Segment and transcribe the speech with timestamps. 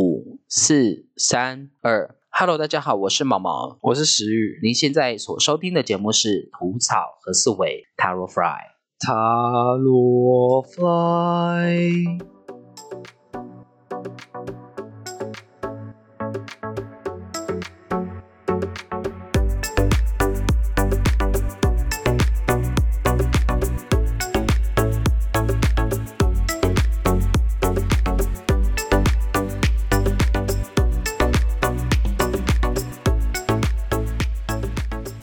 [0.00, 2.14] 五、四、三、二。
[2.30, 4.60] Hello，大家好，我是毛毛，我是石宇。
[4.62, 8.58] 您现在所收听的节目是《吐草和思维 Taro Fry》。
[9.00, 9.12] 塔
[9.74, 12.16] 罗 fly，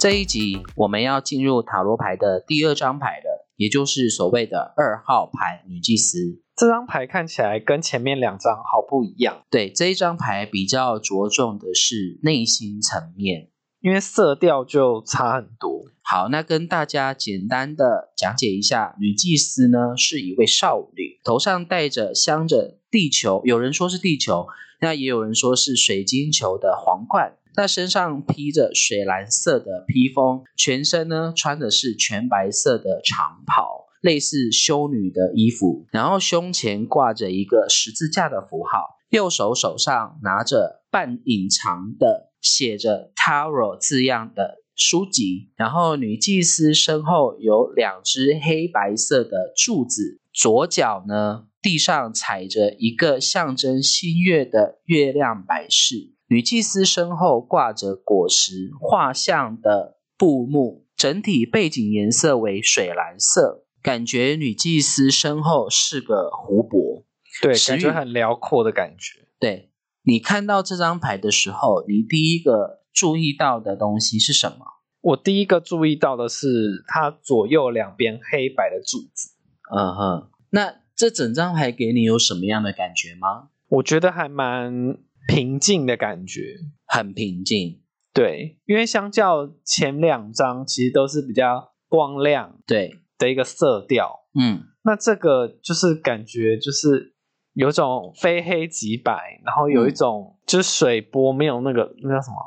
[0.05, 6.43] 这一集我们要进入塔罗牌的第二张牌了，也就是所谓的二号牌女祭司。
[6.55, 13.49] 这张牌看起来跟前面两张好不一样，对这一张牌比较着重的是内心层面。
[13.81, 15.85] 因为色调就差很多。
[16.03, 24.45] 好，那跟大家简单的讲解一下，女祭司呢是一位少女，头上戴着镶着地球，有人说是地球，
[24.81, 27.37] 那也有人说是水晶球的皇冠。
[27.57, 56.14] 那身上披着水蓝色的披风，全身呢穿的是全白色的长袍，类似修女的衣服，然后胸前挂着一个十字架的符号，右手手上拿着半隐藏的写着 “Taro” 字样的书籍，然后女祭司身后有两只黑白色的柱子，左脚呢地上踩着一个象征新月的月亮摆饰。
[56.27, 67.05] 女祭司身后挂着果实画像的布幕，整体背景颜色为水蓝色，感觉女祭司身后是个湖泊。
[67.41, 69.27] 对，感觉很辽阔的感觉。
[69.39, 69.71] 对
[70.03, 74.65] 你看到这张牌的时候，你第一个注意到的东西是什么？
[75.01, 79.35] 我第一个注意到的是它左右两边黑白的柱子，
[79.75, 83.49] 嗯哼，那这整张牌给你有什么样的感觉吗？
[83.67, 86.41] 我觉得还蛮平静的感觉。
[86.87, 87.81] 很平静，
[88.13, 97.15] 对，因为相较前两张，其实都是比较光亮对，的一个色调，嗯，那这个就是感觉就是
[97.53, 102.37] 有种非黑即白，然后有一种就是水波没有那个那叫什么？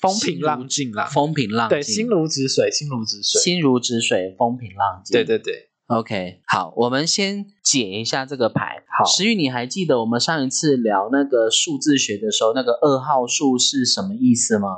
[0.00, 5.12] 风平浪静啦，风平浪静，对，心如止水，心如止水，心如止水，风平浪静。
[5.12, 8.84] 对对对，OK，好，我们先解一下这个牌。
[8.98, 14.68] 好石玉，你还记得我们上一次聊那个数字学的时候，那个二号数是什么意思吗？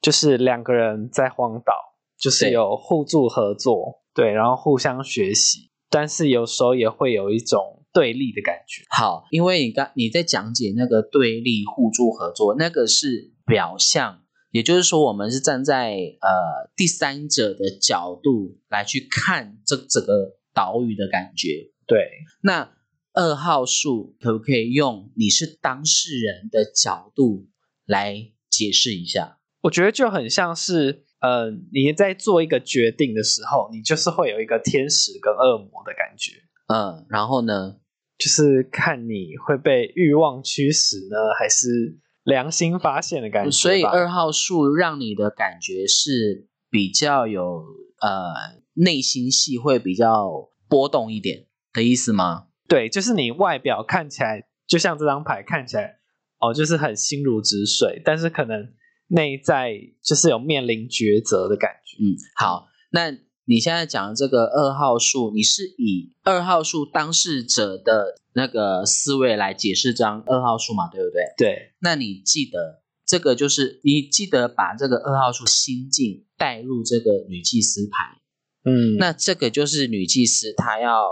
[0.00, 1.72] 就是两个人在荒岛，
[2.18, 8.82] 就是有互助合作，对，然后互相学习，但是有时候也会有一种对立的感觉。
[8.90, 14.18] 好，因为你刚你在讲解那个对立、互助、合作，那个是表象，
[14.50, 21.70] 也就是说，我们是站在呃第三者的角度来去看这整个岛屿的感觉。
[21.86, 22.08] 对，
[22.42, 22.72] 那
[23.12, 27.46] 二号数可不可以用你是当事人的角度
[27.84, 29.38] 来解释一下？
[29.60, 36.32] 我觉得就很像是，呃，你在做一个决定的时候，你就是会有一个天使跟恶魔的感觉，
[36.68, 37.76] 嗯，然后呢？
[38.18, 43.50] 就是看你会被欲望驱使呢，还是良心发现的感觉。
[43.50, 47.62] 所以二号数让你的感觉是比较有
[48.00, 52.46] 呃内心戏会比较波动一点的意思吗？
[52.68, 55.98] 对，就是你外表看起来就像这张牌看起来，
[56.40, 58.72] 哦，就是很心如止水，但是可能
[59.08, 61.96] 内在就是有面临抉择的感觉。
[62.02, 71.22] 嗯，好，那你现在讲的这个二号数，你是以二号数当事者的那个思维来解释这张二号数嘛，对不对？
[71.38, 78.20] 对，那你记得这个就是你记得把这个二号数心境带入这个女祭司牌，
[78.64, 81.06] 嗯，那这个就是女祭司她要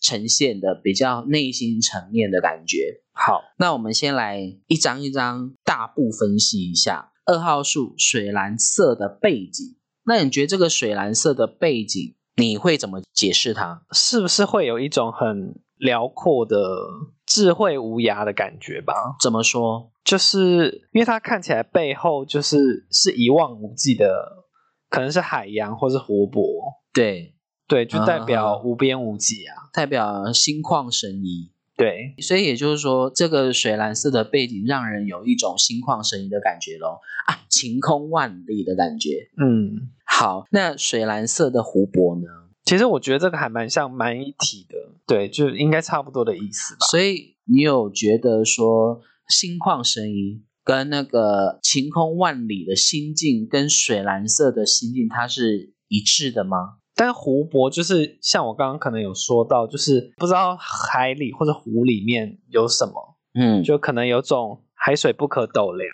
[0.00, 3.02] 呈现的比较内心层面的感觉。
[3.12, 9.76] 好，那我们先来一张一张大步分析一下二号数水蓝色的背景。
[10.04, 13.82] 那你觉得这个水蓝色的背景，你会怎么解释它？
[13.90, 16.56] 是不是会有一种很辽阔的
[17.26, 18.94] 智慧无涯的感觉吧？
[19.20, 19.90] 怎么说？
[20.08, 24.46] 就是因为它看起来背后就是是一望无际的，
[24.88, 26.42] 可能是海洋或是湖泊，
[26.94, 27.34] 对，
[27.66, 29.68] 对，就代啊表无边无际啊。
[29.70, 31.52] 代表心旷神怡。
[31.76, 39.28] 对，所以也就是说，这个水蓝色的背景让人有一种心旷神怡的感觉咯，啊，晴空万里的感觉。
[39.36, 42.26] 嗯，好，那水蓝色的湖泊呢？
[42.64, 44.76] 其实我觉得这个还蛮像蛮一体的，
[45.06, 46.86] 对，就应该差不多的意思吧。
[46.90, 56.78] 所以你有觉得说心旷神怡跟那个晴空万里的心境，跟水蓝色的心境，它是一致的吗？
[56.94, 65.88] 但湖泊就是像我刚刚可能有说到，就是不知道海里或者湖里面有什么，嗯，就可能有种海水不可斗量，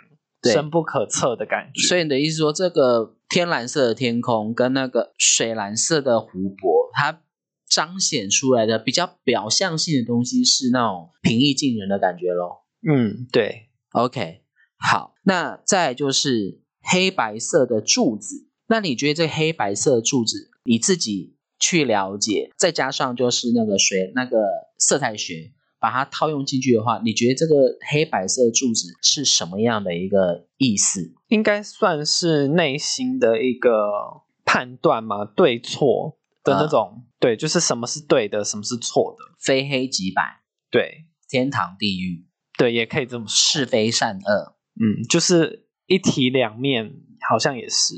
[0.54, 1.86] 深不可测的感觉。
[1.86, 7.20] 所以你的意思说，这个天蓝色的天空跟那个水蓝色的湖泊，它
[7.68, 12.63] 彰显出来的比较表象性的东西是那种平易近人的感觉咯。
[12.86, 14.42] 嗯，对，OK，
[14.78, 18.48] 好，那再就是黑白色的柱子。
[18.66, 24.38] 那你觉得这黑白色的柱子，你自己去了解，再加上就是那个水那个
[24.78, 31.14] 色彩学，把它套用进去的话，你觉得这个黑白色的柱子是什么样的一个意思？
[31.28, 33.90] 应该算是内心的一个
[34.44, 37.04] 判断嘛，对错的那种。
[37.20, 39.34] 对，就是什么是对的，什么是错的。
[39.38, 42.26] 非黑即白，对，天堂地狱，
[42.56, 43.32] 对，也可以这么说。
[43.34, 44.56] 是非善恶。
[44.74, 46.94] 嗯，就是一体两面，
[47.28, 47.94] 好像也是。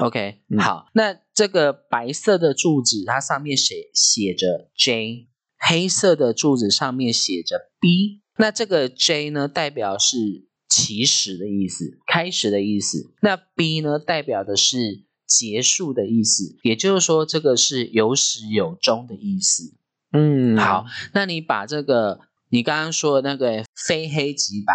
[0.00, 5.28] OK，、嗯好，那这个白色的柱子，它上面写写着 J，
[5.58, 8.22] 黑色的柱子上面写着 B。
[8.38, 13.12] 那这个 J 呢，代表是起始的意思，开始的意思。
[13.20, 19.74] 那 B 呢，代表的是结束的意思，也就是说，这个是有始有终的意思。
[20.12, 22.20] 嗯，好，那你把这个
[22.52, 24.74] 你刚刚说的那个非黑即白、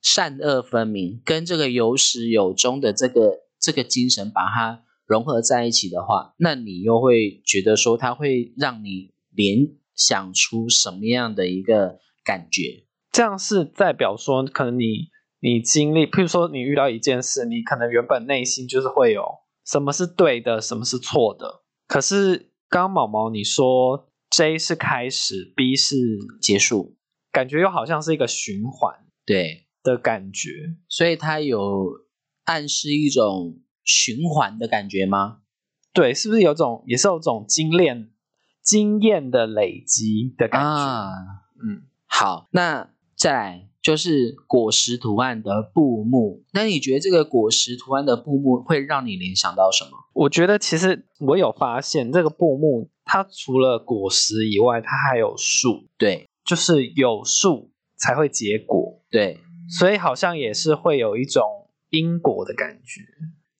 [0.00, 12.86] 善恶分明，跟这个有始有终的这个这个精神，把它融合在一起的话，那你又会觉得说，它会让你联想出什么样的一个感觉？
[13.12, 15.08] 这样是代表说，可能你
[15.40, 19.24] 你经历，譬如说你遇到一件事，你可能原本内心就是会有
[19.66, 21.64] 什么是对的，什么是错的。
[21.86, 25.96] 可是刚刚毛毛你说 J 是开始，B 是
[26.40, 26.96] 结束，
[27.32, 28.94] 感觉又好像是一个循环
[29.24, 30.50] 对，的感觉。
[30.88, 31.90] 所以它有
[32.44, 35.38] 暗示一种循环的感觉吗？
[35.92, 38.10] 对，是不是有种也是有种经验
[38.62, 40.68] 经验的累积的感觉？
[40.68, 41.08] 啊，
[41.62, 46.44] 嗯，好，那再来就是果实图案的布幕。
[46.52, 49.90] 那你觉得这个果实图案的布幕会让你联想到什么？
[50.12, 59.38] 我觉得其实我有发现，这个布幕它除了果实以外，它还有树，对就是有树才会结果，对，
[59.78, 61.44] 所以好像也是会有一种
[61.90, 63.02] 因果的感觉。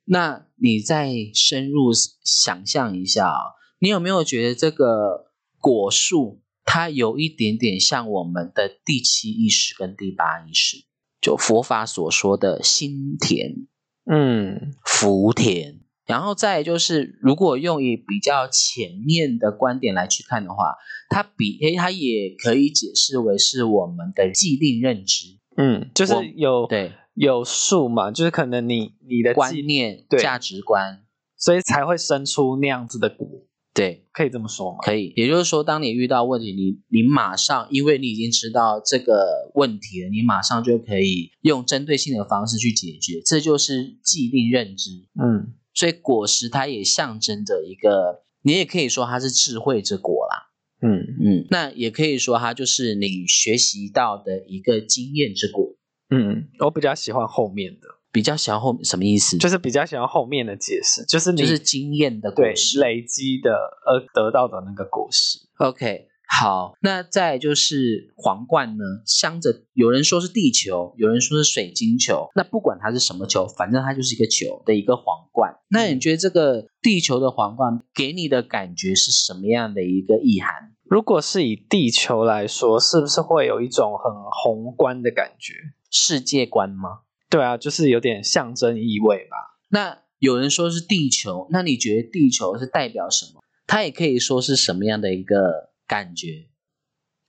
[0.06, 1.92] 那你再深入
[2.24, 10.84] 想象一下啊、你有没有觉得这个果树它有一点点像我们的第七意识跟第八意识？
[11.20, 13.68] 就佛法所说的心田、
[14.10, 15.78] 嗯福田。
[16.10, 20.74] 然后再就是，如果用以比较前面的观点来去看的话，
[21.08, 31.00] 它比诶，它也可以解释为是我们的既定认知，嗯，就是有对有数嘛，就是可能你你的观，念、对价值观，
[31.36, 33.26] 所以才会生出那样子的果，
[33.74, 34.78] 对，可以这么说吗？
[34.82, 35.12] 可以。
[35.16, 44.90] 也就是说，当你遇到问题，你你马上，因为你已经知道这个问题了，你马上就可以用针对性的方式去解决，这就是既定认知。
[45.20, 50.50] 嗯所以果实它也象征着一个，你也可以说它是智慧之果啦。
[50.82, 55.74] 嗯嗯，那也可以说它就是你学习到的一个经验之果。
[56.08, 59.38] 嗯，我比较喜欢后面的，比较喜欢后什么意思？
[59.38, 62.80] 就是比较喜欢后面的解释，就是你就是经验的果实。
[62.80, 63.52] 累积的
[63.86, 65.38] 而得到的那个果实。
[65.58, 72.28] OK，好，那再就是皇冠呢，镶着有人说是地球，有人说是水晶球。
[72.34, 75.56] 那不管它是什么球，反正它就是一个球的一个皇冠。
[75.68, 80.72] 那你觉得这个地球的皇冠给你的感觉是什么样的一个意涵？
[80.84, 85.54] 如果是以地球来说，是不是会有一种很宏观的感觉？
[85.90, 87.00] 世界观吗？
[87.28, 89.58] 对啊，就是有点象征意味吧。
[89.68, 93.40] 那有人说是地球，那你觉得地球是代表什么？
[93.66, 96.46] 它也可以说是什么样的一个感觉？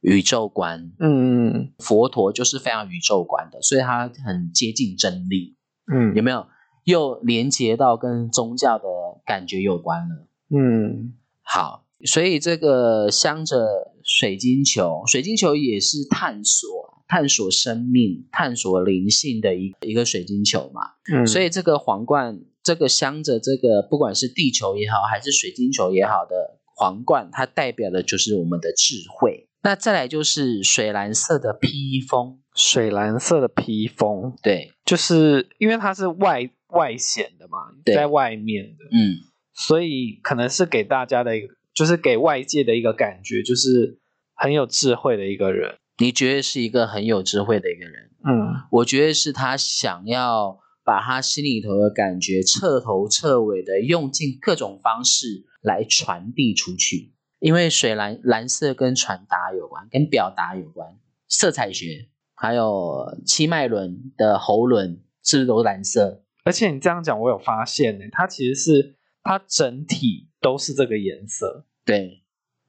[0.02, 5.58] 宇宙观，嗯佛陀就是非常宇宙观的，所以他很接近真理，
[5.92, 6.46] 嗯有没有？
[6.84, 8.86] 又连接到跟宗教的
[9.24, 10.28] 感觉有关了。
[10.50, 11.14] 嗯
[11.44, 20.82] 好，所以这个镶着水晶球，水晶球也是探索、探索生命、探索灵性的一一个水晶球嘛。
[21.14, 29.48] 嗯，所以这个皇冠，这个镶着这个不管是地球也好，还是水晶球也好的皇冠，它代表的就是我们的智慧。
[29.62, 37.94] 那再来就是水蓝色的披风，水蓝色的披风，对，就是因为它是外外显的嘛，对。
[37.94, 39.22] 在外面的，嗯，
[39.54, 44.00] 所以可能是给大家的一个，就是给外界的一个感觉，就是
[44.34, 45.76] 很有智慧的一个人。
[46.00, 48.66] 你觉得是一个很有智慧的一个人，嗯。
[48.72, 57.14] 我觉得是他想要把他心里头的感觉彻头彻尾的用尽各种方式来传递出去。
[57.40, 66.24] 因为水蓝蓝色跟传达有关，跟表达有关，色彩学还有七脉轮的喉轮，是不是都是蓝色？
[66.44, 72.21] 而且你这样讲，我有发现呢，它其实是它整体都是这个颜色，对，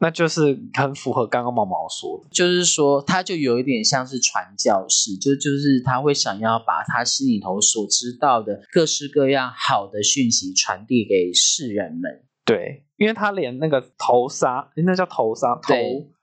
[0.03, 2.29] 那就是很符合刚刚毛毛说的。
[2.33, 12.25] 就是说，他就有一点像是传教士，就就是他会想要把他心里头所知道的各式各样好的讯息传递给世人们。
[12.45, 15.73] 对，因为他连那个头纱，那叫头纱，头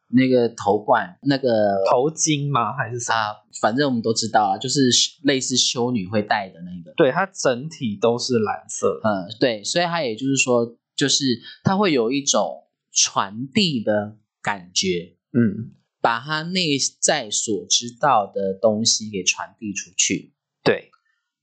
[0.09, 1.47] 那个头冠，那个
[1.89, 2.73] 头巾吗？
[2.73, 3.15] 还是啥？
[3.15, 4.89] 啊，反正我们都知道啊，就是
[5.23, 6.93] 类似修女会戴的那个。
[6.97, 8.99] 对，它整体都是蓝色。
[9.05, 11.23] 嗯，对，所以它也就是说，就是
[11.63, 20.89] 它会有一种传递的感觉，嗯，把他内在所知道的东西给传递出去，对，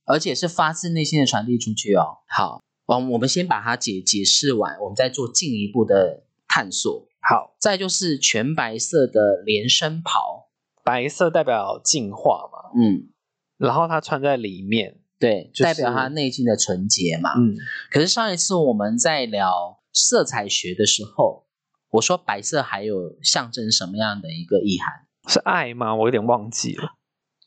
[0.05, 2.19] 而且是发自内心的传递出去哦。
[2.29, 7.07] 好，我我们先把它解解释完，我们再做进一步的探索。
[7.29, 10.49] 好，再就是全白色的连身袍，
[10.85, 13.11] 白色代表净化嘛，嗯，
[13.59, 17.31] 然后它穿在里面，对，就是代表他内心的纯洁嘛。
[17.37, 17.57] 嗯，
[17.91, 21.47] 可是上一次我们在聊色彩学的时候，
[21.91, 25.07] 我说白色还有象征什么样的一个意涵？
[25.27, 25.95] 是爱吗？
[25.97, 26.91] 我有点忘记了。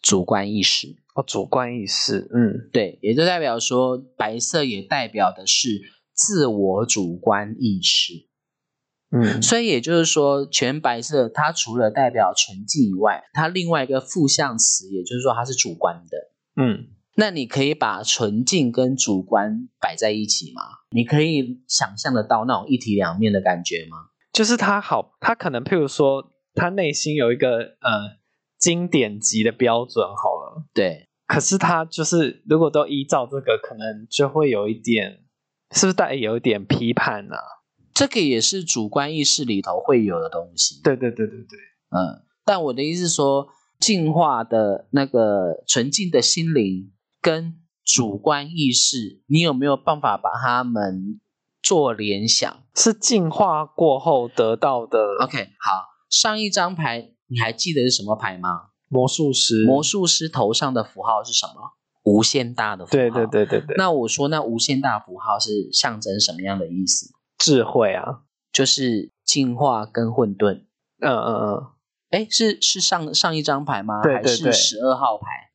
[0.01, 0.97] 主观意识。
[1.13, 5.81] 哦，主观意识，嗯，对，也就代表说，白色也代表的是
[6.13, 8.27] 自我主观意识。
[9.11, 16.17] 嗯，所以也就是说，全白色它除了代表纯净以外，它另外一个负向词，也就是说它是主观的。
[16.61, 16.87] 嗯，
[17.19, 20.61] 那你可以把纯净跟主观摆在一起吗？
[20.91, 23.97] 你可以想象得到那种一体两面的感觉吗？
[24.31, 28.17] 就是他好，他可能譬如说，他内心有一个呃
[28.57, 35.19] 经典级的标准好了，对，可是他就是如果都依照这个，可能就会有一点，
[35.75, 37.35] 是不是带有一点批判呢、
[37.93, 40.79] 这个也是主观意识里头会有的东西。
[40.81, 41.59] 对对对对对，
[41.89, 51.19] 嗯，但我的意思是说，净化的那个纯净的心灵跟主观意识，你有没有办法把它们
[51.61, 58.69] 做联想是进化过后得到的？OK，好，上一张牌你还记得是什么牌吗？
[58.87, 61.73] 魔术师，魔术师头上的符号是什么？
[62.03, 62.91] 无限大的符号。
[62.91, 63.27] 对对。
[63.27, 67.11] 对对对，那我说，那无限大符号是象征什么样的意思？
[67.37, 68.21] 智慧啊，
[68.51, 70.65] 就是进化跟混沌。
[71.01, 71.67] 嗯嗯嗯，
[72.09, 74.01] 哎，是是上上一张牌吗？
[74.01, 75.48] 还对对对是十二号牌？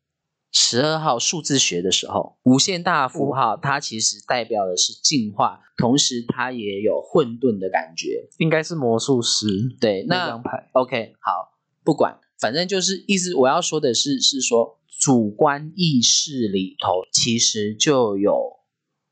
[0.57, 8.29] 十二号数字学的时候，无限大符号它其实代表的是进化，同时它也有混沌的感觉。
[8.39, 9.47] 应该是魔术师
[9.81, 18.61] 对，那那张牌，OK 好，不管，反正就是意思我要说的是，是说主观意识里头其实就有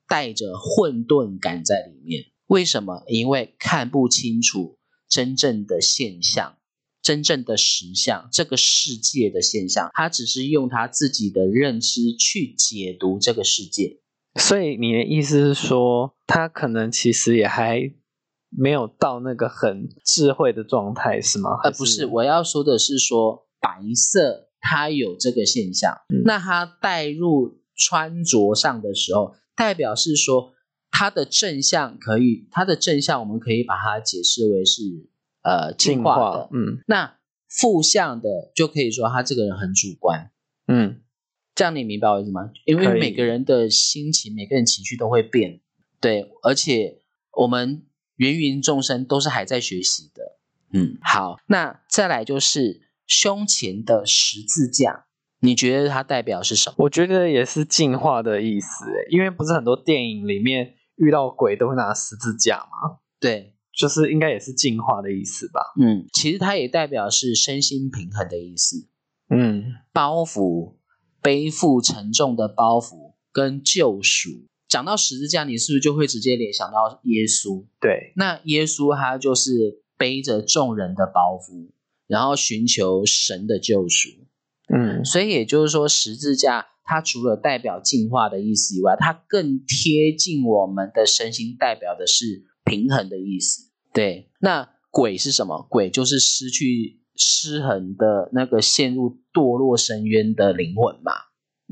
[0.07, 2.27] 带着混沌感在里面。
[2.47, 3.03] 为什么？
[3.09, 6.57] 因为看不清楚真正的现象。
[7.03, 13.99] 真正的实相，这个世界的现象，他只是用他自己的认知去解读这个世界。
[14.41, 17.93] 所以你的意思是说，他可能其实也还
[18.49, 21.51] 没有到那个很智慧的状态，是吗？
[21.65, 30.53] 呃，不是，我要说的是说白色它有这个现象，嗯那它带入穿着上的时候，代表是说
[30.91, 34.83] 它的正向可以，它的正向我们可以把它解释为是
[35.43, 37.17] 呃进进化的，化，嗯那
[37.49, 40.31] 负向的就可以说他这个人很主观。
[40.69, 41.03] 嗯，
[41.55, 42.51] 这样你明白我意思吗？
[42.65, 45.61] 因为每个人的心情、每个人情绪都会变，
[46.01, 47.85] 对，而且我们
[48.17, 50.39] 芸芸众生都是还在学习的。
[50.73, 55.05] 嗯，好，那再来就是胸前的十字架，
[55.41, 56.77] 你觉得它代表是什么？
[56.79, 65.61] 我觉得也是进化的意思，因为不是很多电影里面遇到鬼都会拿十字架吗，对，就是应该也是进化的意思吧？
[65.81, 68.89] 嗯，其实它也代表是身心平衡的意思。
[69.31, 70.75] 嗯，包袱、
[71.23, 74.29] 背负沉重的包袱跟救赎。
[74.69, 77.65] 讲到十字架，你是不是就会直接联想到耶稣？
[77.81, 81.71] 对，那耶稣他就是背着众人的包袱，
[82.07, 84.09] 然后寻求神的救赎。
[84.75, 93.71] 嗯所以也就是说，十字架它除了代表进化的意思以外，它更贴近我们的身心，代表的是平衡的意思。
[93.93, 95.67] 对，那鬼是什么？
[95.69, 101.13] 鬼就是失去失衡的那个陷入堕落深渊的灵魂嘛，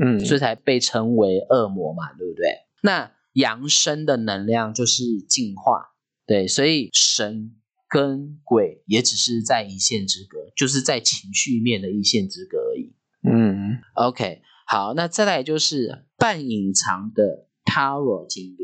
[0.02, 2.46] 嗯，所以才被称为恶魔嘛，对不对？
[2.82, 5.92] 那扬升的能量就是进化，
[6.26, 7.54] 对，所以神
[7.88, 12.94] 跟鬼也只是在一线之隔，就是在情绪面的一线之隔而已。
[13.22, 18.59] 嗯 OK，好，那再来就是半隐藏的 Tarot 经典，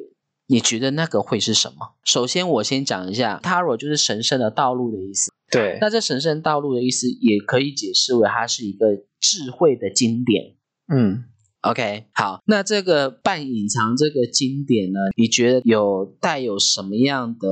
[0.46, 1.94] 你觉得那个会是什么？
[2.04, 5.32] 首先，我先讲一下 Tarot 就是神圣的道路的意思。
[5.50, 8.86] 对，那这神圣道路的意思也可以解释为它是一个
[9.20, 10.56] 智慧的经典。
[10.88, 11.24] 嗯
[11.62, 17.48] ，OK，好，那这个半隐藏这个经典呢，你觉得有带有什么样的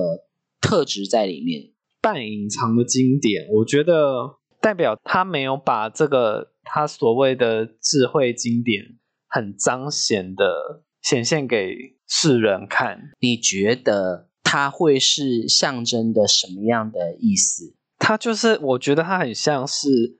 [0.61, 1.71] 特质在里面？
[2.01, 13.13] 半隐藏的经典，我觉得代表他没有把这个他所谓的智慧经典很彰显的显现给世人看。
[13.21, 17.75] 你觉得它会是象征的什么样的意思？
[17.99, 20.19] 它就是，我觉得它很像是，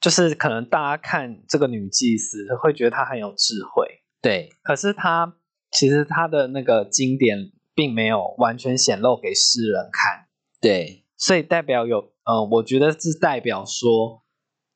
[0.00, 3.86] 就是可能大家看这个女祭司会觉得她很有智慧，
[4.22, 5.36] 对，可是她
[5.70, 10.26] 其实她的那个经典并没有完全显露给世人看。
[10.60, 14.22] 对，所以代表有，嗯、我觉得是代表说，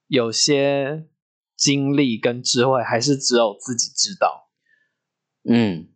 [0.09, 1.07] 有些
[1.57, 4.51] 经历跟智慧还是只有自己知道。
[5.49, 5.89] 嗯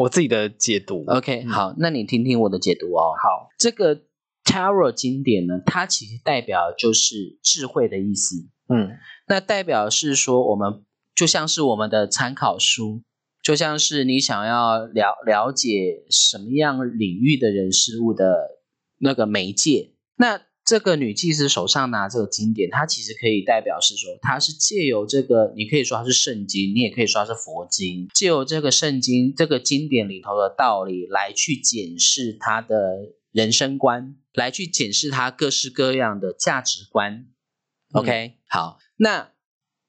[0.00, 1.04] 我自己的解读。
[1.08, 3.12] ，OK，好，那你听听我的解读哦。
[3.22, 4.00] 好，这个
[4.44, 8.36] Tarot 经典呢，它其实代表就是智慧的意思。
[8.72, 8.96] 嗯
[9.28, 13.02] 那代表是说，我们就像是我们的参考书，
[13.42, 18.62] 就像是你想要了了解什么样领域的人事物的
[18.96, 19.92] 那个媒介。
[20.16, 32.76] 那这个女祭司手上拿这个经典，它其实可以代表是说，它是借由这个，你可以说它是圣经，你也可以说它是佛经，借由这个圣经这个经典里头的道理来去检视他的
[33.32, 37.26] 人生观，来去检视他各式各样的价值观。
[37.90, 39.32] OK，、好，那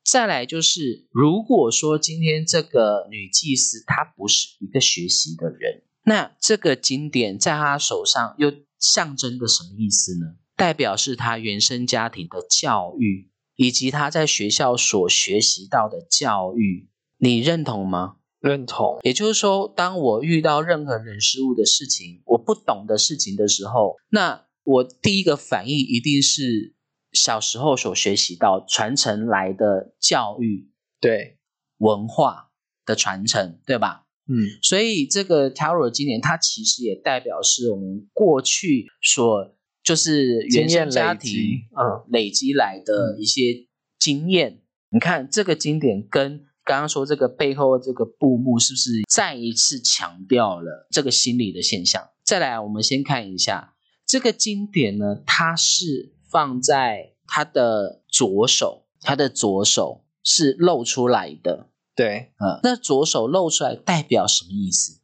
[0.03, 10.37] 再来就是，如果说今天这个女祭司她不是一个学习的人，那这个经典在她手上又象征着什么意思呢？
[10.61, 16.87] 代表是他原生家庭的教育，以及他在学校所学习到的教育，
[17.17, 18.17] 你认同吗？
[18.39, 18.99] 认同。
[19.01, 26.75] 也就是说，当我遇到任何人事物的事情，我不懂的事情的时候，那我第一个反应一定是
[27.11, 31.39] 小时候所学习到传承来的教育对，
[31.77, 32.51] 文化
[32.85, 34.05] 的传承，对吧？
[34.27, 41.33] 嗯所以这个 Tarot 今年它其实也代表是我们过去所就是原生家庭
[41.71, 43.67] 嗯累积来的一些
[43.99, 44.61] 经验。
[44.89, 52.09] 你看这个经典跟刚刚说这个背后这个布幕是不是再一次强调了这个心理的现象？
[52.23, 53.73] 再来，我们先看一下
[54.05, 61.67] 这个经典呢，它是放在他的左手，他的左手是露出来的。
[61.95, 65.00] 对，嗯，那左手露出来代表什么意思？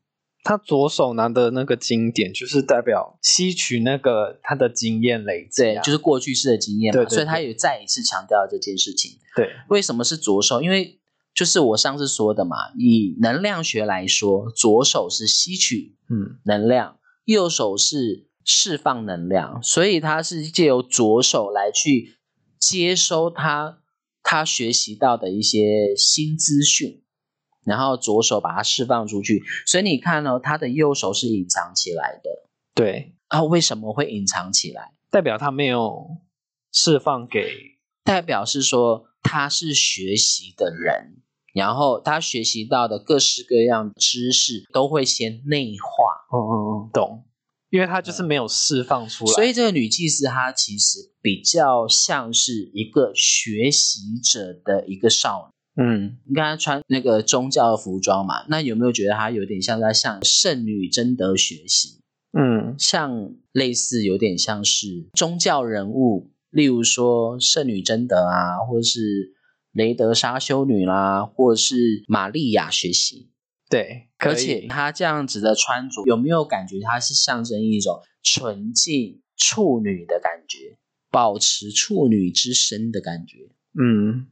[0.47, 9.19] 他左手拿的那个经典，就是代表吸取那个他的经验累积、对，啊，就是过去式的经验嘛，对对所以他也再一次强调这件事情。
[9.36, 10.62] 对，为什么是左手？
[10.62, 10.99] 因为
[11.36, 22.15] 就是我上次说的嘛，以能量学来说，左手是吸取嗯能量，右手是释放能量，所以他是借由左手来去
[22.57, 23.79] 接收他
[24.23, 27.03] 他学习到的一些新资讯，
[27.67, 29.43] 然后左手把它释放出去。
[29.67, 32.30] 所以你看哦，他的右手是隐藏起来的
[32.73, 34.93] 对，啊，为什么会隐藏起来？
[35.12, 36.17] 代表他没有
[36.73, 37.47] 释放给
[38.03, 41.21] 代表是说他是学习的人，
[41.53, 46.27] 然后他学习到的各式各样的知识都会先内化。
[46.32, 46.53] 嗯嗯
[46.86, 47.25] 嗯，懂，
[47.69, 55.57] 因为他就是没有释放出来，所以这个女祭司她其实比较像是一个学习者的一个少女。
[55.80, 62.02] 嗯你看她穿那个宗教的服装嘛，那有没有觉得她有点像在向圣女贞德学习？
[62.38, 69.34] 嗯像类似有点像是宗教人物，例如说圣女贞德啊，或是
[69.72, 73.30] 雷德莎修女啦、或是玛利亚学习。
[73.70, 80.78] 对，而且她这样子的穿着，有没有感觉她是象征一种纯净处女的感觉，
[81.12, 83.50] 保持处女之身的感觉？
[83.80, 84.28] 嗯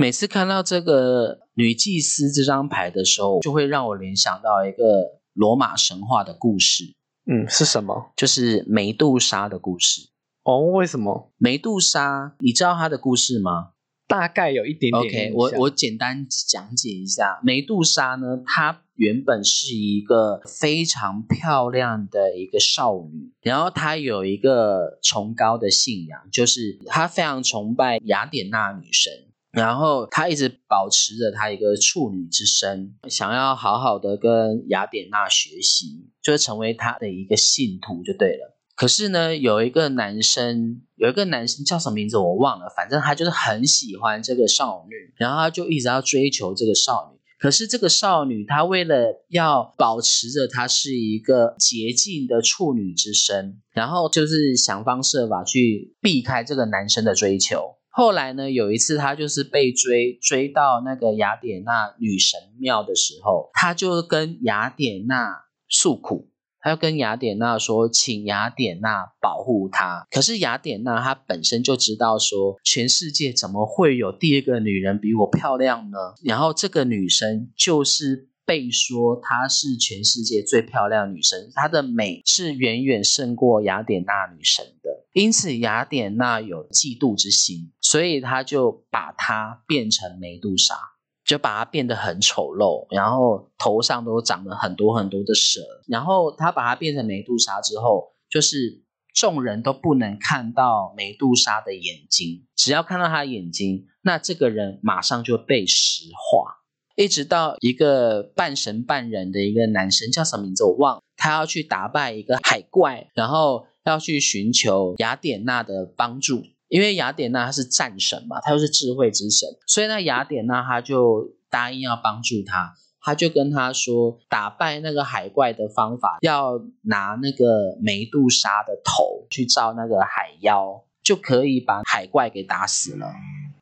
[0.00, 6.94] 每次看到这个女祭司这张牌的时候，就会让我联想到一个罗马神话的故事，
[7.26, 8.10] 嗯是什么？
[8.16, 10.08] 就是梅杜莎的故事。
[10.44, 11.30] 哦，为什么？
[11.36, 13.72] 梅杜莎，你知道她的故事吗
[14.08, 17.38] 大概有一点点？OK，我我简单讲解一下。
[17.42, 29.26] 梅杜莎呢，她原本是一个非常漂亮的一个少女，然后她有一个崇高的信仰，就是她非常崇拜雅典娜女神。
[29.52, 38.56] 然后她一直保持着她一个处女之身，想要好好的跟雅典娜学习，就是成为她的一个信徒就对了。
[38.76, 47.20] 可是呢，有一个男生，有一个男生叫什么名字我忘了，反正他就是很喜欢这个少女，然后他就一直要追求这个少女。
[47.38, 57.76] 可是这个少女她为了要保持着她是一个洁净的处女之身，然后就是想方设法去避开这个男生的追求。
[57.92, 66.30] 后来呢，有一次他就是被追追到那个雅典娜女神庙的时候，他就跟雅典娜诉苦。
[66.62, 70.06] 他要跟雅典娜说，请雅典娜保护他。
[70.10, 75.96] 可是雅典娜她本身就知道说，全世界怎么会有第二个女人比我漂亮呢？
[76.22, 85.06] 然后这个女生就是被说她是全世界最漂亮女生，她的美是远远胜过雅典娜女神的。
[85.12, 90.74] 因此雅典娜有嫉妒之心，所以她就把她变成梅杜莎。
[91.22, 95.60] 就把它变得很丑陋，然后头上都长了很多很多的蛇。
[95.86, 98.82] 然后她把它变成梅杜莎之后，就是
[99.14, 106.56] 众人都不能看到梅杜莎的眼睛，只要看到她眼睛，那这个人马上就被石化。
[107.00, 116.42] 一直到一个半神半人的一个男生叫什么名字我忘了，他要去打败一个海怪，然后要去寻求雅典娜的帮助。
[116.68, 133.06] 因为雅典娜她是战神嘛，她又是智慧之神，所以那雅典娜她就答应要帮助他，他就跟他说，打败那个海怪的方法要拿那个梅杜莎的头去照那个海妖，就可以把海怪给打死了。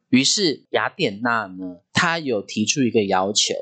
[0.09, 3.55] 于是雅典娜呢，她有提出一个要求，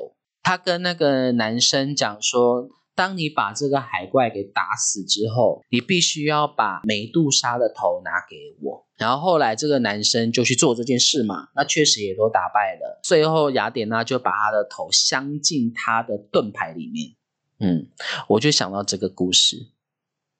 [0.43, 2.69] 她跟那个男生讲说。
[2.97, 8.87] 当你把这个海怪给打死之后，你必须要把梅杜莎的头拿给我。
[8.97, 12.99] 然后后来这个男生就去做这件事嘛，那确实也都打败了。
[13.03, 17.11] 最后雅典娜就把他的头镶进他的盾牌里面。
[17.59, 17.87] 嗯，
[18.29, 19.67] 我就想到这个故事。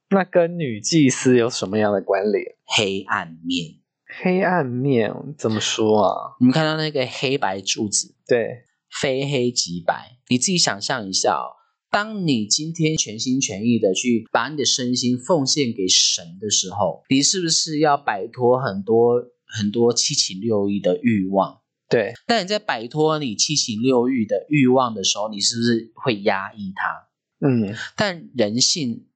[0.09, 2.55] 那跟女祭司有什么样的关联？
[2.65, 3.75] 黑暗面，
[4.21, 6.35] 黑暗面怎么说啊？
[6.39, 8.63] 你们看到那个黑白柱子，对，
[9.01, 11.55] 非黑即白，你自己想象一下哦。
[11.89, 21.61] 当你今天全心全意的去把你的身心奉献给神的时候，你是不是要摆脱很多很多七情六欲的欲望？
[21.89, 22.13] 对。
[22.25, 27.47] 但你在摆脱你七情六欲的欲望的时候，你是不是会压抑它？
[27.47, 27.73] 嗯。
[27.95, 29.06] 但人性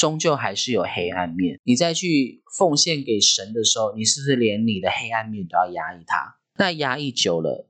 [0.00, 1.60] 终究还是有黑暗面。
[1.62, 6.38] 你再去奉献给神的时候，你是不是连你的黑暗面都要压抑它？
[6.56, 7.68] 那压抑久了，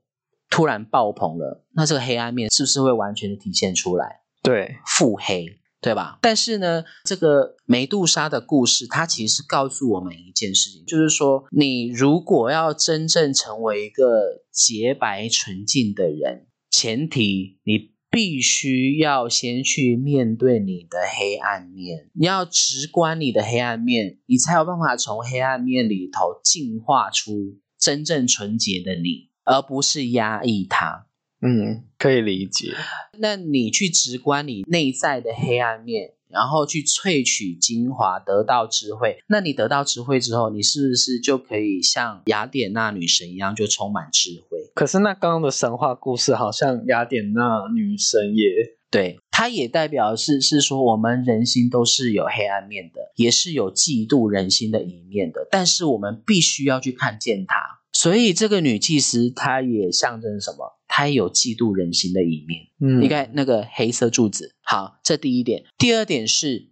[0.49, 4.21] 突然爆棚了，那这个黑暗面是不是会完全的体现出来？
[4.41, 5.45] 对，腹黑，
[5.81, 6.19] 对吧？
[6.21, 31.07] 但是呢，这个梅杜莎的故事，它其实告诉我们一件事情，就是说，你如果要真正成为一个洁白纯净的人，前提你必须要先去面对你的黑暗面，你要直观你的黑暗面，你才有办法从黑暗面里头进化出真正纯洁的你，而不是压抑它。
[31.41, 32.73] 嗯，可以理解。
[33.17, 39.17] 那你去直观你内在的黑暗面，然后去萃取精华，得到智慧。
[39.27, 44.57] 那你得到智慧之后，你是不是就可以像雅典娜女神一样，就充满智慧？
[44.73, 48.43] 可是那刚刚的神话故事，好像雅典娜女神也
[48.89, 55.47] 对，它也代表是是说，我们人心都是有黑暗面的，也是有嫉妒人心的一面的。
[55.49, 57.55] 但是我们必须要去看见它。
[57.93, 60.77] 所以这个女祭司，她也象征什么？
[60.87, 62.67] 她有嫉妒人心的一面。
[62.81, 64.55] 嗯，你看那个黑色柱子。
[64.71, 65.65] 好，这第一点。
[65.77, 66.69] 第二点是，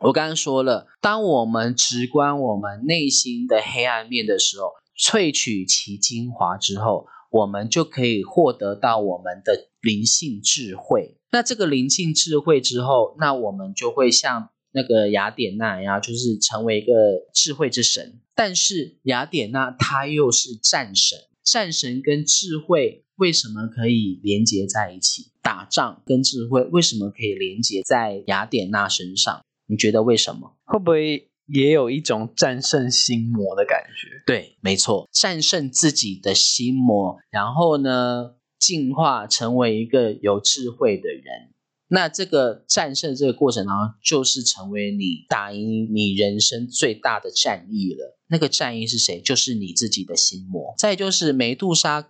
[0.00, 11.16] 我刚刚说了，当我们直观我们内心的黑暗面的时候，萃取其精华之后，我们就可以获得到我们的灵性智慧。
[11.30, 14.48] 那这个灵性智慧之后，那我们就会像。
[14.74, 16.92] 那个雅典娜呀，就是成为一个
[17.34, 25.30] 智慧之神，但是雅典娜她又是战神，战神跟智慧为什么可以连接在一起？
[25.40, 29.44] 打仗跟智慧为什么可以连接在雅典娜身上？
[29.68, 30.56] 你觉得为什么？
[30.64, 34.24] 会不会也有一种战胜心魔的感觉？
[34.26, 41.52] 对，没错，战胜自己的心魔，然后呢，进化成为一个有智慧的人。
[41.86, 48.18] 那这个战胜这个过程当中，就是成为你打赢你人生最大的战役了。
[48.28, 49.20] 那个战役是谁？
[49.20, 50.74] 就是你自己的心魔。
[50.78, 52.08] 再就是梅杜莎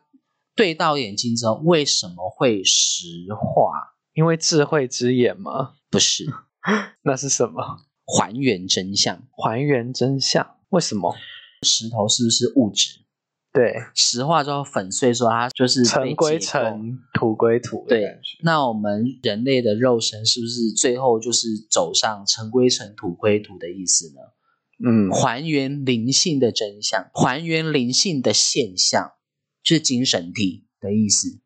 [0.55, 3.95] 对到眼睛之后，为什么会石化？
[4.15, 5.75] 因为智慧之眼吗？
[5.91, 6.27] 不是，
[7.03, 7.79] 那是什么？
[8.19, 9.23] 还原真相。
[9.37, 10.57] 还原真相？
[10.71, 11.15] 为什么？
[11.63, 13.01] 石头是不是物质？
[13.53, 18.19] 对，石化之后粉碎，说它就是尘归尘，土归土对。
[18.43, 24.21] 那我们人类的肉身是不是最后就是走上尘归尘，土归土的意思呢？
[24.85, 29.22] 嗯，还原灵性的真相，还原灵性的现象，就
[29.63, 31.39] 是精神体的意思。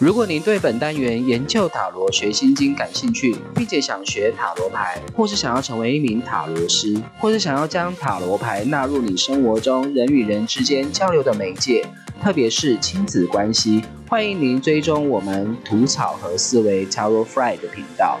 [0.00, 11.84] 如果您对本单元研究塔罗学心经感兴趣，并且想学塔罗牌，或是想要成为一名塔罗师，或是想要将塔罗牌纳入你生活中人与人之间交流的媒介，
[12.22, 18.20] 特别是亲子关系，欢迎您追踪我们“土草和思维 ”Taro Fry 的频道。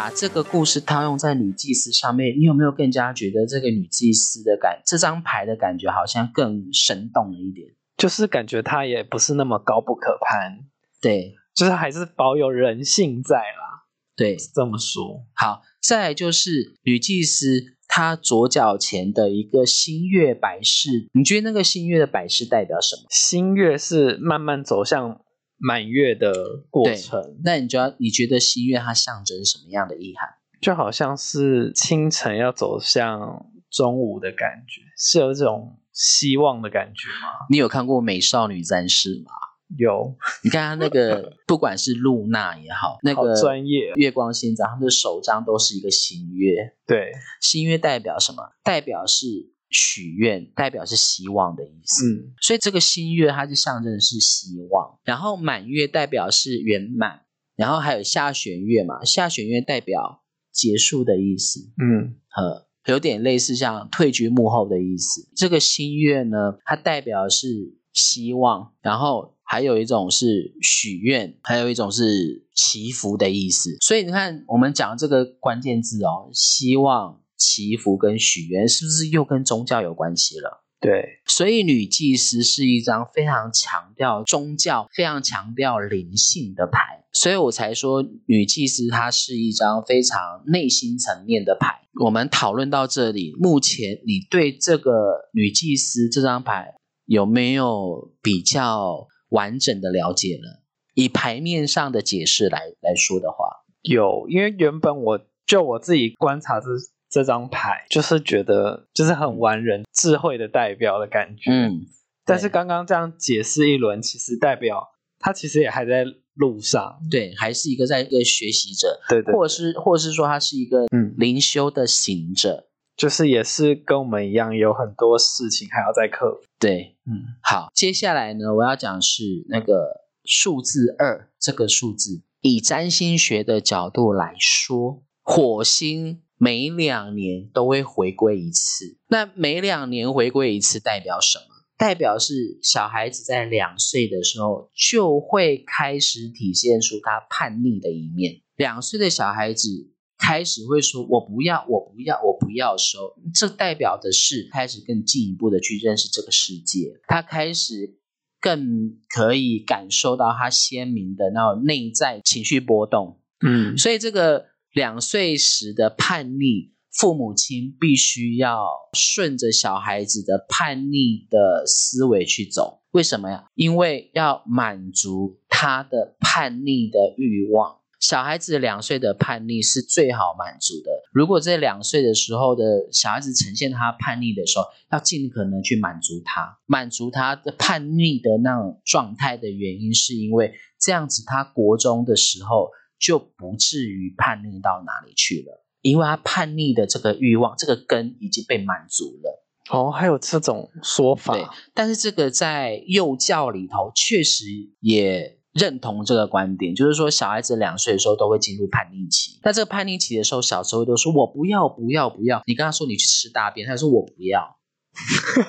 [0.00, 7.68] 把这个故事套用在女祭司上面，你有没有更加觉得这个女祭司的感，这张牌的感觉好像更生动了一点？
[7.98, 10.60] 就是感觉她也不是那么高不可攀。
[11.02, 13.84] 对，就是还是保有人性在啦。
[14.16, 15.60] 对，这么说好。
[15.82, 23.02] 再来就是女祭司，她左脚前的一个新月摆饰，你觉得那个新月的摆饰代表什么？
[23.10, 25.20] 新月是慢慢走向
[25.60, 26.32] 满月的
[26.70, 27.38] 过程。
[27.44, 30.28] 那你就要你觉得新月它象征什么样的意涵？
[30.60, 37.46] 就好像是清晨要走向中午的感觉，是有这种希望的感觉吗？
[37.48, 39.30] 你有看过《美少女战士》吗？
[39.78, 46.74] 有，你看他那个， 不管是露娜也好，那个专业月光仙子，他们的手章都是一个新月。
[46.84, 48.42] 对，新月代表什么？
[48.64, 49.26] 代表是
[49.70, 52.04] 许愿，代表是希望的意思。
[52.04, 54.98] 嗯，所以这个新月它就象征的是希望。
[55.04, 57.22] 然后满月代表是圆满，
[57.56, 61.60] 然后还有下弦月嘛，下弦月代表结束的意思。
[61.80, 65.28] 嗯，呃，有点类似像退居幕后的意思。
[65.36, 69.36] 这个新月呢，它代表是希望，然后。
[69.52, 73.76] 还有一种是许愿，还有一种是祈福的意思。
[73.80, 80.62] 所以你看，我们讲这个关键字哦，希望、祈福跟许愿，是不是又跟宗教有关系了？
[80.78, 81.20] 对。
[81.26, 91.80] 所以女祭司是一张非常强调宗教、非常强调灵性的牌，所以我才说女祭司它是一张非常内心层面的牌。
[92.04, 96.74] 我们讨论到这里，目前你对这个女祭司这张牌
[97.06, 99.08] 有没有比较？
[99.30, 100.48] 完整的了解呢，
[100.94, 103.46] 以牌面上的解释来来说的话，
[103.82, 106.66] 有，因为原本我就我自己观察这
[107.10, 111.50] 这张牌，就是觉得就是很完人、智慧的代表的感觉。
[111.50, 111.80] 嗯，
[112.24, 122.68] 但是刚刚这样解释一轮，其实代表他其实也还在路上，对，还是一个在一个学习者，对对，或者是或者是说他是一个嗯灵修的行者。
[122.96, 126.42] 就是也是跟我们一样，有很多事情还要再克服。
[126.58, 138.96] 对，嗯，好，接下来呢，我要讲是那个数字二这个数字，以占星学的角度来说，火星每两年都会回归一次。
[139.08, 141.44] 那每两年回归一次代表什么？
[141.76, 148.40] 代表是小孩子在两岁的时候就会开始体现出他叛逆的一面。
[148.56, 149.92] 两岁的小孩子。
[150.22, 157.00] 开始会说“我不要，我不要，我不要”的时候，这代表的是开始更进一步的去认识这个世界。
[157.08, 157.96] 他开始
[158.38, 163.18] 更可以感受到他鲜明的那种内在情绪波动。
[163.40, 172.80] 嗯，所以这个两岁时的叛逆，父母亲必须要顺着小孩子的叛逆的思维去走。
[172.92, 173.46] 为什么呀？
[173.54, 177.78] 因为要满足他的叛逆的欲望。
[178.00, 180.90] 小孩子两岁的叛逆是最好满足的。
[181.12, 199.44] 如果在两岁的时候的小孩子呈现他叛逆的时候，要尽可能去满足他，满足他的叛逆的那种状态的原因，是因为这样子他国中的时候就不至于叛逆到哪里去了，因为他叛逆的这个欲望，这个根已经被满足了。
[199.70, 201.34] 哦，还有这种说法。
[201.34, 204.44] 对，但是这个在幼教里头确实
[204.80, 205.38] 也。
[205.52, 209.40] 认同这个观点，就是说小孩子两岁的时候都会进入叛逆期。
[209.42, 212.40] 那这个叛逆期的时候，小时候都说“我不要，不要，不要”。
[212.46, 214.58] 你跟他说你去吃大便，他说“我不要”。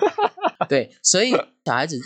[0.67, 1.29] 对，所以
[1.63, 1.99] 小孩子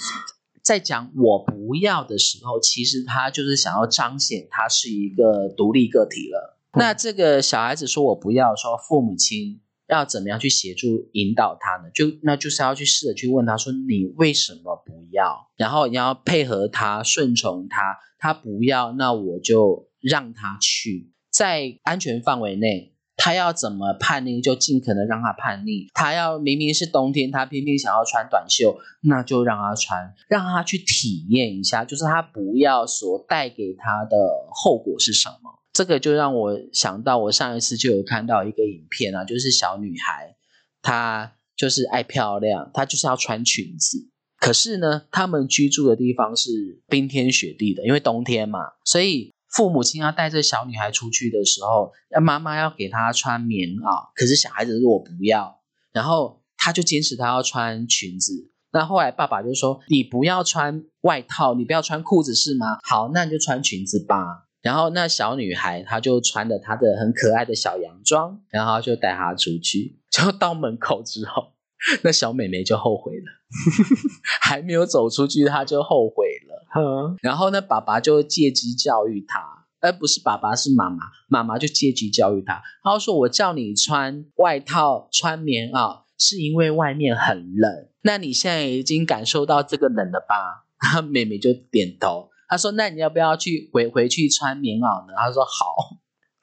[0.66, 6.58] 在讲“我不要”的时候，其实他就是想要彰显他是一个独立个体了。
[6.74, 9.62] 那这个小孩子说我不要，说父母亲。
[9.88, 11.92] 要怎么样去协助引导他呢？
[11.94, 18.00] 就那就是要去试着去问他说：“你为什么不要？”然后你要配合他，顺从他。
[18.18, 25.88] 他不要，那我就让他去，在安全范围内，他要怎么叛逆，就尽可能让他叛逆。
[25.94, 34.18] 他要明明是冬天，他偏偏想要穿短袖，那就让他穿，让他去体验一下，就是他不要所带给他的
[34.52, 35.62] 后果是什么。
[35.72, 40.36] 这个就让我想到，我上一次就有看到一个影片啊，就是小女孩，
[40.82, 44.10] 她就是爱漂亮，她就是要穿裙子。
[44.38, 49.35] 可是呢，他们居住的地方是冰天雪地的，因为冬天嘛，所以。
[49.56, 55.62] 父母亲要带着小女孩出去的时候，要妈妈要给她穿棉袄，可是小孩子说我不要，
[55.94, 58.52] 然后他就坚持他要穿裙子。
[58.72, 62.78] 那后来爸爸就说：“你不要穿外套，你不要穿裤子是吗？
[62.84, 70.02] 好，那你就穿裙子吧。”然后那小女孩她就穿着她的很可爱的小洋装，然后就带她出去。
[70.12, 71.54] 就到门口之后，
[72.04, 73.26] 那小美眉就后悔了，
[74.42, 77.18] 还没有走出去，他就后悔了。
[77.22, 82.62] 然后呢，爸爸就借机教育他，而不是爸爸是妈妈，妈妈就借机教育他。
[82.84, 87.90] 他说：“我叫你穿外套、穿棉袄，是因为外面很冷。
[88.02, 92.30] 那你现在已经感受到这个冷了吧？”他 妹妹就点头。
[92.48, 95.98] 他说：“那你要不要去回回去穿棉袄呢？”他说：“好。”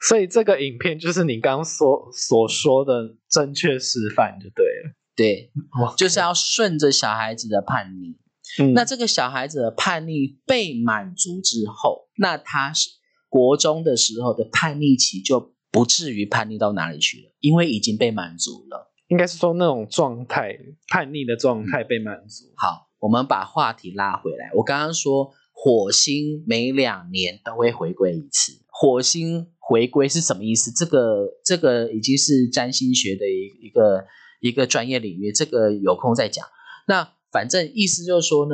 [0.05, 4.91] 所以这个影片就是你刚刚所所说的正确示范，就对了。
[5.15, 5.51] 对，
[5.97, 8.17] 就是要顺着小孩子的叛逆。
[8.73, 12.89] 那这个小孩子的叛逆被满足之后，那他是
[13.29, 18.91] 国中的时候的叛逆期就不至于叛逆到哪里去了，因为已经被满足了。
[19.07, 22.45] 应该是说那种状态，叛逆的状态被满足。
[22.55, 24.51] 好，我们把话题拉回来。
[24.55, 30.71] 我刚刚说火星每两年都会回归一次，火星回归是什么意思？
[30.71, 34.05] 这个这个已经是占星学的一一个
[34.43, 36.45] 一个专业领域，这个有空再讲。
[36.87, 37.11] 那。
[37.33, 38.53] 反正意思就是说呢，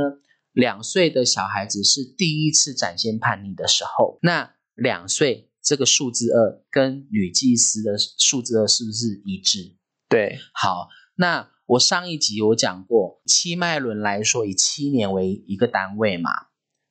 [0.53, 4.19] 两岁的小孩子是第一次展现叛逆的时候。
[4.21, 9.75] 那两岁这个数字二跟女祭司的数字二是不是一致？
[10.07, 10.87] 对，好。
[11.17, 16.31] 那我上一集我讲过，七脉轮来说以七年为一个单位嘛。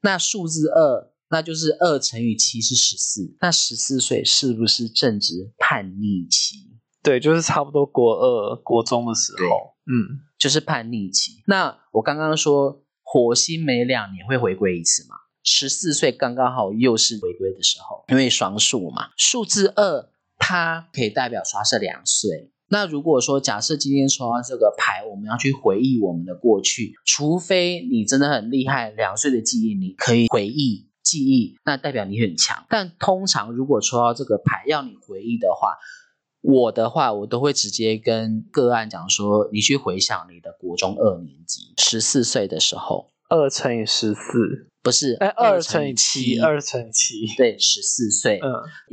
[0.02, 3.34] 那数字二，那就是二乘以七是十四。
[3.40, 6.67] 那十四岁是不是正值叛逆期？
[7.08, 9.72] 对，就是差不多国二、国中的时候。
[9.86, 10.28] 嗯。
[10.38, 11.42] 就是叛逆期。
[11.46, 15.16] 那我刚刚说火星每两年会回归一次嘛？
[15.42, 19.08] 十四岁刚刚好又是回归的时候，因为双数嘛。
[19.16, 22.52] 数字二它可以代表刷是两岁。
[22.68, 32.64] 那如果说假设今天抽到这个牌，我们要去回忆我们的过去，除非你真的很厉害，两岁的记忆你可以回忆记忆，那代表你很强。
[32.68, 35.74] 但通常如果抽到这个牌要你回忆的话，
[36.40, 48.48] 我的话，我都会直接跟个案讲说，你去回想你的国中二年级十四岁的时候，二乘以十四不是，哎，二乘以七，二乘以七，对，十四岁，嗯，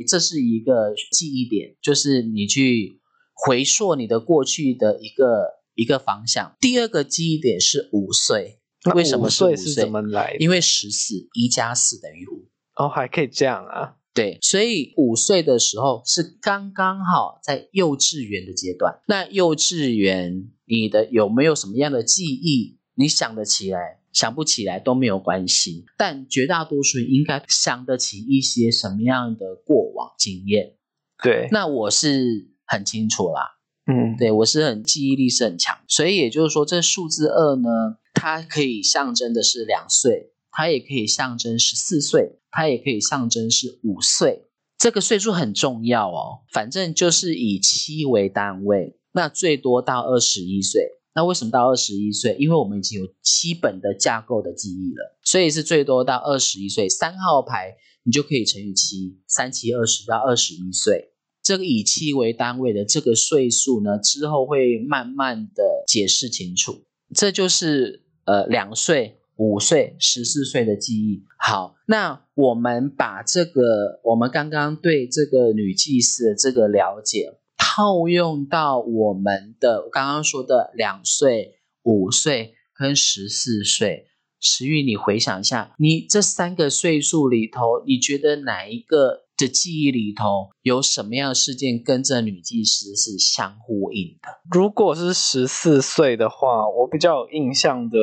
[0.06, 3.00] 这是一个记忆点，就是你去
[3.32, 6.54] 回溯你的过去的一个一个方向。
[6.60, 8.58] 第二个记忆点是五岁，
[8.94, 9.84] 为什么是五岁？
[9.84, 10.36] 怎么来？
[10.40, 13.94] 因为十四一加四等于五，哦，还可以这样啊。
[14.16, 18.98] 对，所以五岁的时候是刚刚好在幼稚园的阶段。
[19.06, 22.78] 那幼稚园，你的有没有什么样的记忆？
[22.94, 25.84] 你想得起来，想不起来都没有关系。
[25.98, 30.76] 但绝大多数应该想得起一些什么样的过往经验。
[31.22, 33.58] 对，那我是很清楚啦。
[33.84, 37.68] 嗯，对我是很记忆力是很强，所以也就是说，这数字二呢，
[38.14, 40.32] 它可以象征的是两岁。
[40.58, 44.46] 它也可以象征十四岁，它也可以象征是五岁，
[44.78, 46.40] 这个岁数很重要哦。
[46.50, 50.80] 反正就是以七为单位，那最多到二十一岁。
[51.14, 52.34] 那为什么到二十一岁？
[52.38, 56.88] 因为我们已经有基本的架构的记忆了，所以是最多到二十一岁。
[56.88, 61.10] 三号牌你就可以乘以七，三七二十到二十一岁。
[61.42, 66.82] 这个以七为单位的这个岁数呢，之后会慢慢的解释清楚。
[67.14, 69.18] 这就是呃两岁。
[69.36, 71.22] 五岁、十四岁的记忆。
[71.38, 84.06] 好，那我们把这个我们刚刚对这个女祭司的这个了解套用到我们的刚刚说的两岁、五岁跟十四岁。
[84.38, 94.28] 石玉，你回想一下，你这三个岁数里头，你觉得哪一个的记忆里头有什么样的事件跟这女祭司是相呼应的？
[94.50, 97.98] 如果是十四岁的话，我比较有印象的。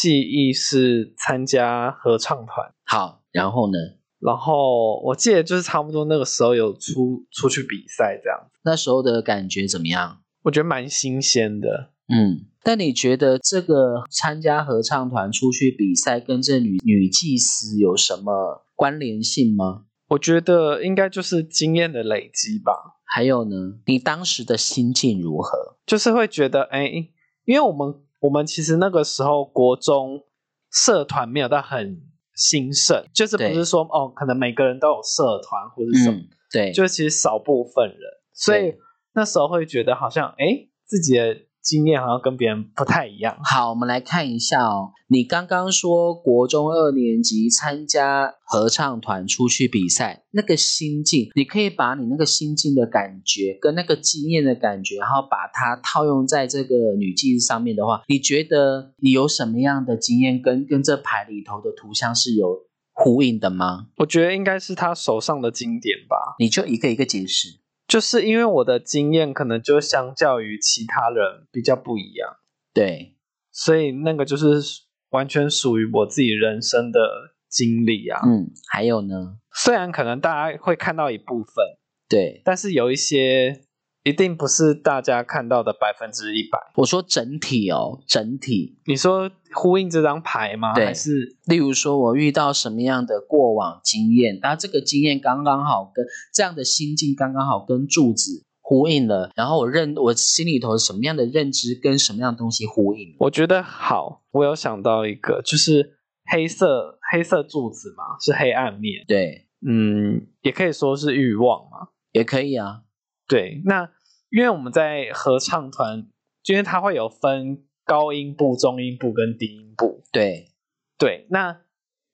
[0.00, 3.78] 记忆是参加合唱团，好，然后呢？
[4.20, 10.20] 然后我记得就是差不多那个时候有出出去比赛这样，那时候的感觉怎么样？
[10.42, 12.46] 我觉得蛮新鲜的，嗯。
[12.62, 19.84] 但你觉得这个参加合唱团出去比赛跟这女女祭司有什么关联性吗？
[20.08, 22.98] 我觉得应该就是经验的累积吧。
[23.04, 25.78] 还有呢，你当时的心境如何？
[25.86, 27.08] 就是会觉得，哎，
[27.46, 30.24] 因为我们我们其实那个时候国中
[30.70, 32.02] 社团没有到很
[32.34, 37.98] 兴盛，就是不是说哦，可能每个人都有社团或者什么，嗯，对，就其实少部分人，
[38.32, 38.74] 所以
[39.14, 43.36] 那时候会觉得好像，哎，自己的经验好像跟别人不太一样。
[43.44, 44.92] 好，我们来看一下哦。
[45.10, 63.86] 你刚刚说国中二年级参加合唱团出去比赛，那个心境，你可以把你那个心境的感觉跟那个经验的感觉，然后把它套用在这个女祭司上面的话，你觉得你有什么样的经验跟跟这牌里头的图像是有呼应的吗？
[63.96, 67.60] 我觉得应该是他手上的经典吧，你就一个一个解释。
[67.88, 72.36] 就是因为我的经验可能就相较于其他人比较不一样，
[72.74, 73.16] 对，
[73.50, 74.60] 所以那个就是
[75.08, 77.00] 完全属于我自己人生的
[77.48, 78.20] 经历啊。
[78.26, 79.38] 嗯，还有呢？
[79.54, 81.64] 虽然可能大家会看到一部分，
[82.08, 83.64] 对，但是有一些
[84.08, 86.58] 一定不是大家看到的百分之一百。
[86.76, 90.74] 我说整体哦，整体，你说呼应这张牌吗？
[90.74, 103.14] 对还是例如说，我遇到什么样的过往经验，那这个经验刚刚好跟这样的心境刚刚好跟柱子呼应了，然后我认我心里头什么样的认知跟什么样的东西呼应？
[103.18, 111.88] 我觉得好，我有想到一个，就是黑色黑色柱子嘛，是黑暗面，对，嗯，也可以说是欲望嘛。
[112.12, 112.80] 也可以啊，
[113.28, 113.90] 对，那
[114.30, 116.06] 因为我们在合唱团，
[116.46, 120.02] 因为它会有分高音部、中音部跟低音部。
[120.12, 120.52] 对，
[120.98, 121.62] 对，那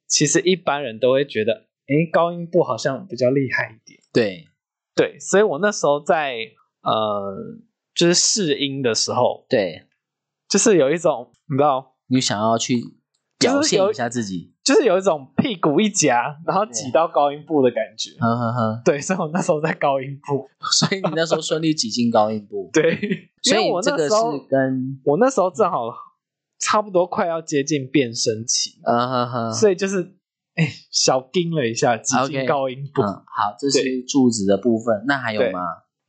[0.06, 4.00] 其实一般人都会觉得，诶，高音部好像比较厉害一点。
[4.12, 4.46] 对，
[4.94, 6.36] 对，所以我那时候在
[6.82, 7.34] 呃，
[7.94, 9.86] 就是试音的时候，对，
[10.48, 12.80] 就是有一种你知道，你想要去
[13.38, 18.10] 表现一下自己，就是有一种屁股一夹，然后挤到高音部的感觉。
[18.18, 20.48] 哈哈哈，对，所以我那时候在高音部。
[20.72, 22.98] 所以你那时候顺利挤进高音部， 对，
[23.42, 25.90] 所以我这个那时候是跟，我那时候正好
[26.58, 30.14] 差不多快要接近变声期，呃呵呵，所以就是
[30.54, 33.02] 哎小盯了一下，挤进高音部。
[33.02, 35.60] 嗯，好，这是柱子的部分，那还有对吗？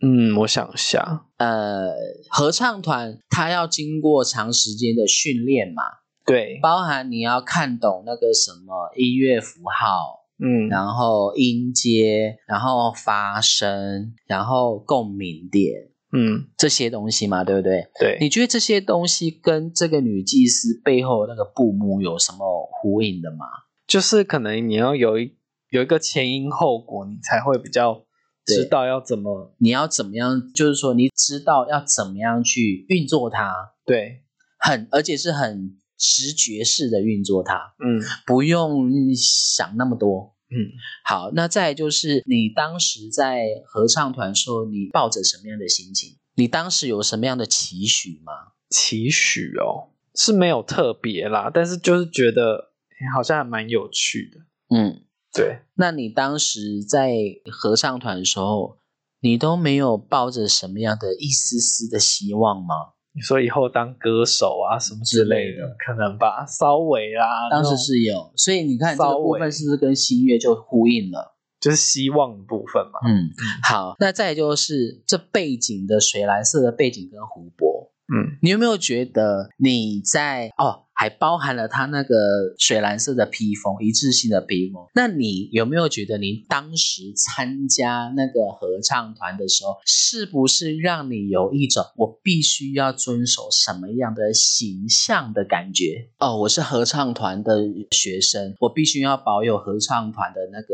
[0.01, 1.89] 嗯，我想一下，呃，
[2.29, 5.83] 合唱团它要经过长时间的训练嘛，
[6.25, 17.87] 对，包含你要看懂那个什么音乐符号，嗯，然后音阶，然后发声，然后共鸣点嗯，这些东西嘛，对不对？
[17.99, 23.45] 对，你觉得这些东西跟这个女祭司背后那个布幕有什么呼应的吗？
[23.85, 25.35] 就是可能你要有一
[25.69, 28.03] 有一个前因后果，你才会比较
[28.45, 30.41] 知道要怎么你要怎么样？
[30.53, 34.23] 就是说，你知道要怎么样去运作它，对，
[34.57, 37.75] 很而且是很直觉式的运作它。
[37.83, 40.35] 嗯不用想那么多。
[40.47, 40.71] 嗯，
[41.03, 46.17] 好，那再就是你当时在合唱团的时候，你抱着什么样的心情？
[46.35, 48.31] 你当时有什么样的期许吗？
[48.69, 54.75] 期许哦是没有特别啦，但是就是觉得诶好像还蛮有趣的。
[54.75, 55.01] 嗯，
[55.33, 57.11] 对，那你当时在
[57.51, 58.77] 合唱团的时候，
[59.21, 62.75] 你都没有抱着什么样的一丝丝的希望吗？
[63.15, 71.33] 你说以后当歌手啊什么之类的可能吧，稍微啦，当时是有，所以你看这个稍微部分是不是跟新月就呼应了？
[71.61, 72.99] 就是希望的部分嘛。
[73.07, 73.31] 嗯，
[73.63, 82.15] 好，那再就是这背景的水蓝色的背景跟湖泊，嗯，你有没有觉得你在哦，还包含了它那个
[82.57, 84.87] 水蓝色的披风，一致性的披风？
[84.95, 96.07] 那你有没有觉得你当时参加那个合唱团的时候，是不是让你有一种我必须要遵守什么样的形象的感觉？
[96.17, 97.59] 哦，我是合唱团的
[97.91, 100.65] 学生，我必须要保有合唱团的那个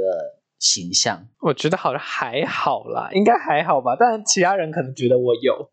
[0.60, 1.28] 形象。
[1.40, 3.98] 我觉得好像还好啦，应该还好吧。
[4.00, 5.72] 但其他人可能觉得我有，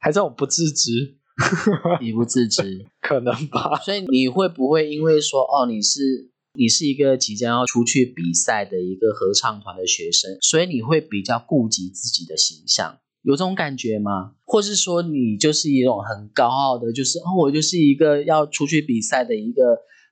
[0.00, 0.90] 还是我不自知，
[2.00, 3.76] 你不自知， 可能吧。
[3.84, 14.34] 所以你会不会因为说哦，你是你是一个即将要出去比赛的一个合唱团的学生，所以你会比较顾及自己的形象，有这种感觉吗？
[14.44, 19.62] 或是说你就是一种很高傲的，就是哦，我就是一个要出去比赛的一个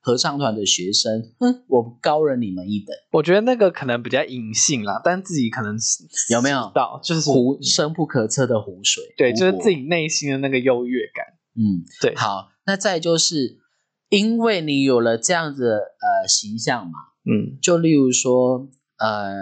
[0.03, 5.77] 合唱团的学生，哼，我高人你们一等，我觉得那个可能比较隐性啦，但自己可能
[6.31, 7.01] 有没有到？
[7.03, 11.25] 就是湖深不可测的湖水，对，就是自己内心的那个优越感。
[11.55, 13.59] 嗯，对好，那再就是
[14.09, 16.93] 因为你有了这样子的呃形象嘛。
[17.25, 19.33] 嗯就例如说，呃，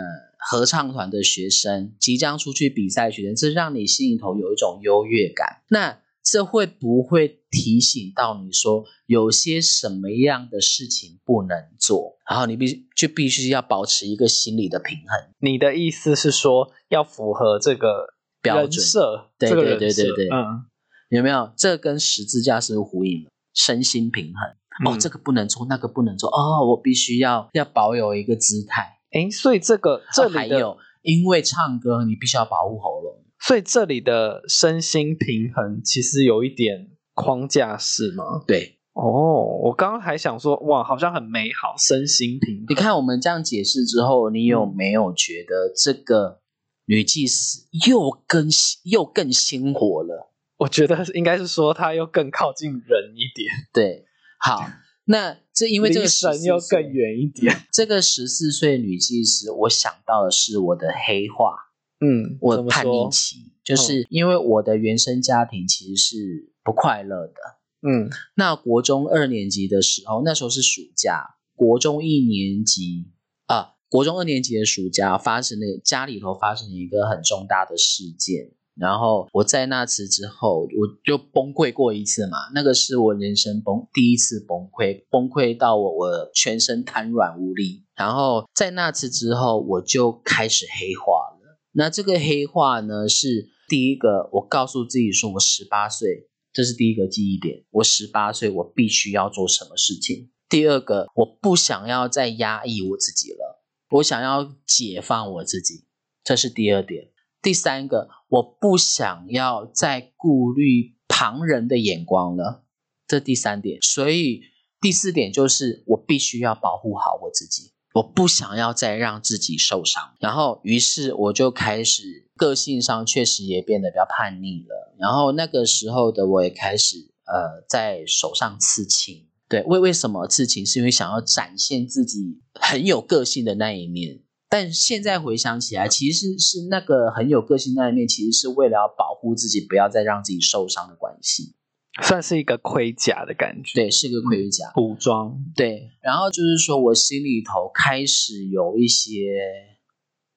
[0.50, 5.62] 合唱团的学生即将出去比赛，学生，这让你心里头有一种优越感。
[5.68, 5.98] 那
[6.30, 15.30] 这会不会提醒到你说，有些什么样的事情不能做，然后你必就必须要保持一个心理的平衡？
[15.40, 18.06] 你的意思是说，要符合这个人
[18.42, 20.66] 标准，设，对这个对对对对嗯，
[21.08, 21.50] 有没有？
[21.56, 23.30] 这跟十字架是呼应了？
[23.52, 24.92] 身心平衡。
[24.92, 26.30] 哦，嗯这个不能做，那个不能做。
[26.30, 29.00] 哦，我必须要要保有一个姿态。
[29.10, 33.24] 诶，所以这个这还有，因为唱歌你必须要保护喉咙。
[33.40, 38.44] 所以这里的身心平衡其实有一点框架式吗？
[38.46, 42.66] 对，哦，我刚刚还想说，哇，好像很美好，身心平衡。
[42.68, 46.40] 你看我们这样解释之后，你有嗯没有觉得这个
[46.86, 48.48] 女祭司又更
[48.84, 50.32] 又更鲜活了？
[50.58, 54.04] 我觉得应该是说她又更靠近人一点，对，
[54.38, 54.68] 好，
[55.04, 57.56] 那这因为这个神又更远一点。
[57.72, 61.54] 这个十四岁女祭司，我想到的是我的黑化，
[62.00, 67.34] 嗯，我叛逆期，就是因为我的原生家庭其实是不快乐的。
[67.82, 73.10] 嗯那国中二年级的时候，那时候是暑假，国中一年级
[73.46, 78.52] 啊，国中二年级的暑假发生了家里头发生了一个很重大的事件。
[78.76, 80.68] 然后我在那次之后，我
[81.04, 87.84] 就崩溃过一次嘛，那个是我人生崩第一次崩溃，崩溃到我我全身瘫软无力。
[87.94, 91.29] 然后在那次之后，我就开始黑化了。
[91.72, 97.64] 那这个黑化呢，是第一个，我告诉自己说，我十八岁，这是第一个记忆点。
[97.70, 100.30] 我十八岁，我必须要做什么事情。
[100.48, 105.84] 第二个，我不想要再压抑我自己了，我想要解放我自己，
[106.24, 107.12] 这是第二点。
[107.40, 112.64] 第三个，我不想要再顾虑旁人的眼光了，
[113.06, 113.80] 这第三点。
[113.80, 114.42] 所以
[114.80, 120.14] 第四点就是我必须要保护好我自己，我不想要再让自己受伤。
[120.20, 124.94] 然后，于是我就开始个性上确实也变得比较叛逆了。
[124.98, 129.26] 然后那个时候的我也开始呃在手上刺青。
[129.48, 130.64] 对，为为什么刺青？
[130.64, 134.20] 是因为想要展现自己很有个性的那一面。
[134.48, 141.54] 但现在回想起来，其实是那个很有个性那一面，其实是为了要保护自己，不要再让自己受伤的关系。
[142.02, 144.72] 算是一个盔甲的感觉，对，是个盔甲。
[144.76, 145.36] 武装。
[145.56, 149.36] 对，然后就是说我心里头开始有一些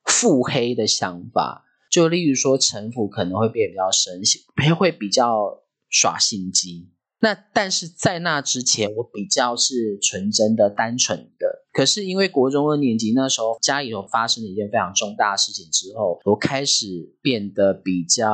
[0.05, 6.89] 腹黑的想法，就例如说城府可能会变得比较深，会比较耍心机。
[7.19, 11.63] 那但是在那之前，我比较是纯真的、单纯的。
[11.71, 18.29] 可是因为国中二年级那时候家里头发生了一件非常重大的事情之后，我开始变得比较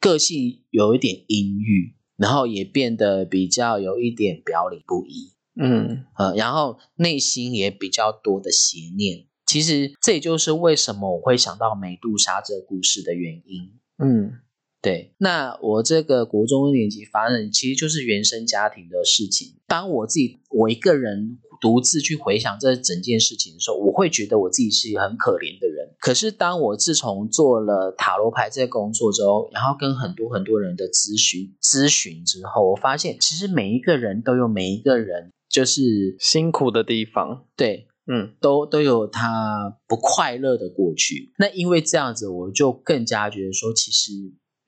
[0.00, 5.32] 个性有一点阴郁，然后也变得比较有一点表里不一。
[5.60, 9.26] 嗯呃，然后内心也比较多的邪念。
[9.44, 13.72] 其实这也就是为什么我会想到美杜莎这个故事的原因。
[13.98, 14.38] 嗯
[14.80, 19.56] 对，那我这个国中一年级发生，其实就是原生家庭的事情。
[19.66, 25.88] 当我自己我一个人独自去回想这整件事情的时候，我会觉得我自己是一个很可怜的人。
[26.00, 37.46] 可是当我自从做了塔罗牌这个工作之后，然后跟很多很多人的咨询咨询之后，我发现其实每一个人都有每一个人就是辛苦的地方。
[37.56, 41.32] 对嗯都都有他不快乐的过去。
[41.38, 44.10] 那因为这样子，我就更加觉得说，其实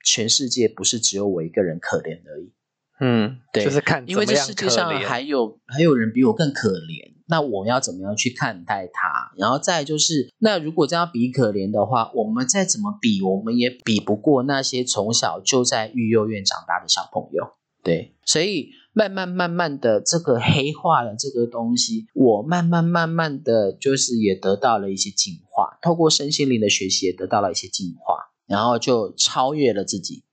[0.04, 2.52] 全世界不是只有我一个人可怜而已，
[3.00, 7.14] 嗯，对就是看因为这世界上还有还有人比我更可怜。
[7.26, 9.32] 那我要怎么样去看待他？
[9.38, 17.54] 然后再就是，那如果这样比可怜的话，我们再怎么比，我们也比不过那些从小就在育幼院长大的小朋友。
[17.82, 30.24] 对，所以慢慢慢慢的，这个黑化了这个东西，我慢慢慢慢的就是也得到了一些进化，透过身心灵的学习也得到了一些进化，然后就超越了自己。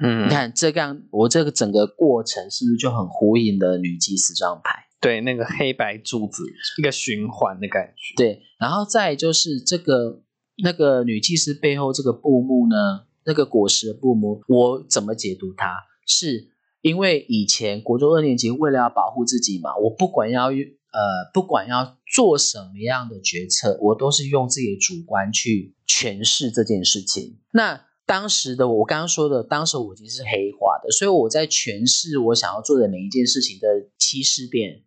[0.00, 4.84] 嗯，你看这样，我这个整个过程是不是就很呼应的女祭司这张牌？
[5.00, 6.42] 对那个黑白柱子
[6.78, 8.14] 一个循环的感觉。
[8.16, 10.22] 对，然后再就是这个
[10.62, 15.76] 那个女祭司背后这个布幕呢，那个果实的布幕，我怎么解读它？
[16.06, 16.48] 是
[16.80, 27.38] 因为以前国中二年级为了要保护自己嘛，我不管要呃不管要做什么样的决策，我都是用自己的主观去诠释这件事情。
[27.52, 33.66] 那当时的我，我刚刚说的，当时我已经是黑化的，所以我在诠释我想要做的每一件事情的
[33.98, 34.84] 起始点、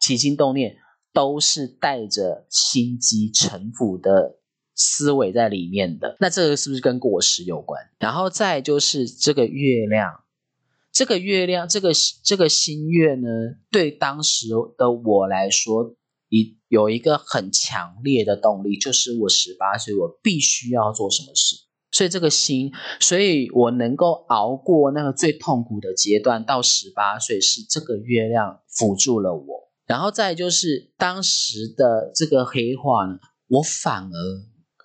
[0.00, 0.76] 起心动念，
[1.12, 4.40] 都是带着心机、城府的
[4.74, 6.16] 思维在里面的。
[6.18, 7.80] 那这个是不是跟果实有关？
[7.98, 10.24] 然后再就是这个月亮，
[10.92, 11.92] 这个月亮，这个
[12.24, 13.28] 这个新月呢，
[13.70, 15.94] 对当时的我来说，
[16.28, 21.67] 一有一个很强烈的动力，就是我十八岁，我必须要做什么事。
[21.98, 22.70] 所以这个心，
[23.00, 29.68] 所以我能够熬过那个最痛苦的阶段，到十八岁是这个月亮辅助了我。
[29.84, 33.18] 然后再就是当时的这个黑化呢，
[33.48, 34.16] 我反而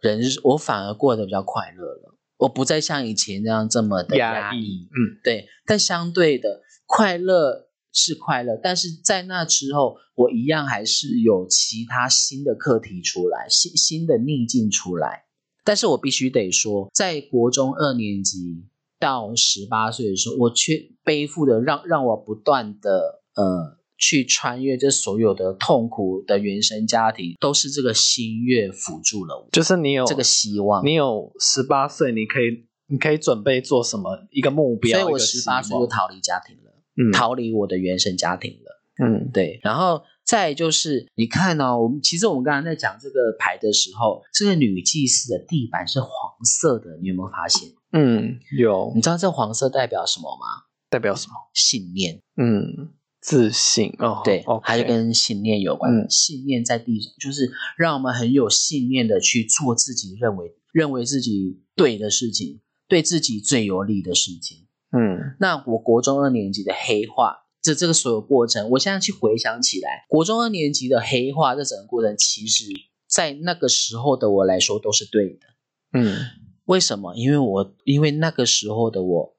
[0.01, 2.17] 人，我反而过得比较快乐了。
[2.37, 5.45] 我不再像以前那样这么的压抑压抑，嗯，对。
[5.67, 15.22] 但相对的，快乐是快乐，但是在那之后，我一样还是有其他新的课题出来，新新的逆境出来。
[15.63, 18.65] 但是我必须得说，在国中二年级
[18.99, 30.85] 到十八岁的时候，我却背负的让让我不断的呃去穿越这所有的痛苦的原生家庭，都是这个心月辅助了我就是你有这个希望。
[30.85, 34.99] 你有十八岁，你可以你可以准备做什么一个目标？
[34.99, 38.81] 所以我十八岁就逃离家庭了，嗯逃离我的原生家庭了。
[39.03, 46.09] 嗯对，然后再就是你看哦，我们其实我们刚刚在讲这个牌的时候，这个女祭司的地板是黄
[46.43, 47.69] 色的，你有没有发现？
[47.91, 50.63] 嗯有你知道这黄色代表什么吗？
[50.89, 51.33] 代表什么？
[51.53, 52.89] 信念，嗯，
[53.21, 55.93] 自信哦，对，OK 还是跟信念有关。
[55.93, 64.67] 嗯信念在地上，就是让我们很有信念的去做自己认为认为自己对的事情，对自己最有利的事情。
[64.95, 72.65] 嗯那我国中二年级的黑化，这这个所有过程，我现在去回想起来，国中二年级的黑化这整个过程，其实
[73.07, 75.47] 在那个时候的我来说都是对的。
[75.93, 76.17] 嗯
[76.65, 77.15] 为什么？
[77.15, 79.35] 因为我因为那个时候的我，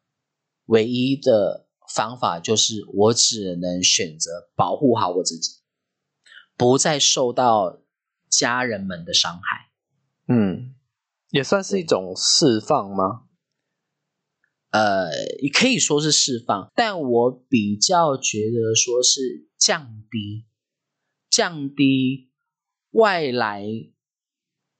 [0.67, 5.61] 唯一的方法就是我只能选择保护好我自己，
[6.57, 7.81] 不再受到
[8.31, 9.71] 家人们的伤害。
[10.29, 10.75] 嗯，
[11.31, 13.25] 也算是一种释放吗？
[14.75, 15.09] 呃，
[15.41, 20.47] 也可以说是释放，但我比较觉得说是降低，
[21.31, 22.33] 降低
[22.91, 23.65] 外来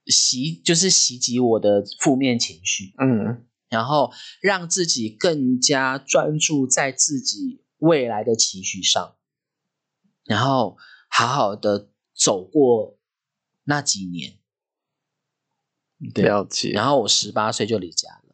[0.05, 9.15] 袭，就是袭击我的负面情绪，嗯然后让自己更加专注在自己未来的情绪上，
[10.25, 10.77] 然后
[11.07, 12.99] 好好的走过
[13.63, 14.39] 那几年。
[16.13, 16.71] 对了解。
[16.71, 18.24] 然后我十八岁就离家了。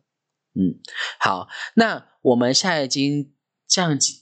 [0.54, 0.80] 嗯，
[1.20, 3.34] 好，那我们现在已经
[3.68, 4.14] 这样解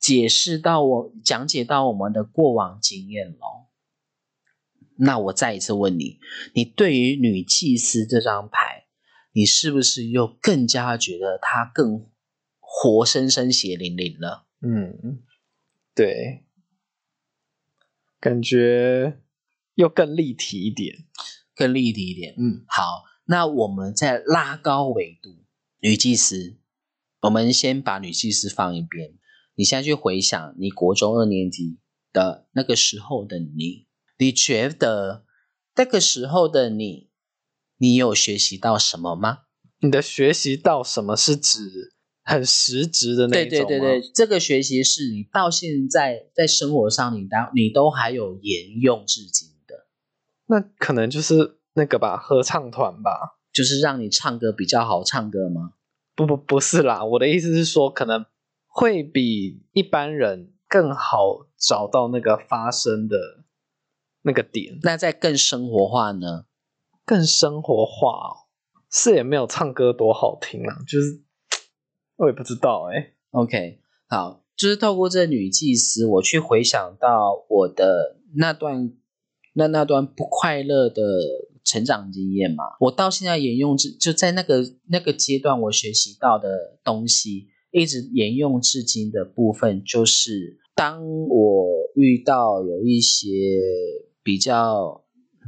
[0.00, 3.68] 解释到我讲解到我们的过往经验了。
[4.96, 6.18] 那我再一次问你，
[6.54, 8.86] 你对于女祭司这张牌，
[9.32, 12.08] 你是不是又更加觉得她更
[12.58, 14.46] 活生生血淋淋了？
[14.60, 15.22] 嗯，
[15.94, 16.44] 对，
[18.18, 19.20] 感觉
[19.74, 21.06] 又更立体一点。
[21.54, 22.34] 更立体一点。
[22.36, 25.44] 嗯，好，那我们再拉高维度，
[25.80, 26.56] 女祭司，
[27.20, 29.14] 我们先把女祭司放一边。
[29.54, 31.78] 你现在去回想你国中二年级
[32.12, 33.86] 的那个时候的你，
[34.18, 35.24] 你觉得
[35.76, 37.10] 那个时候的你，
[37.76, 39.42] 你有学习到什么吗？
[39.80, 49.86] 你的学习到什么是指很实质的那一种吗对对对，这个学习是你到现在在生活上你当你都还有沿用至今的，
[50.46, 53.37] 那可能就是那个吧，合唱团吧。
[53.58, 55.72] 就是让你唱歌比较好唱歌吗？
[56.14, 58.24] 不不不是啦，我的意思是说，可能
[58.68, 63.16] 会比一般人更好找到那个发声的
[64.22, 66.44] 那个点，那再更生活化呢？
[67.04, 68.46] 更生活化哦。
[68.92, 71.20] 是也没有唱歌多好听啊，就是
[72.14, 78.92] 我也不知道哎、OK，好，就是透过这女祭司，我去回想到我的那段
[79.54, 81.02] 那那段不快乐的
[81.64, 93.28] 成长经验嘛，我到现在沿用至就在那个那个阶段，我学习到的东西，一直沿用至今的部分，就是当我遇到有一些
[94.22, 95.04] 比较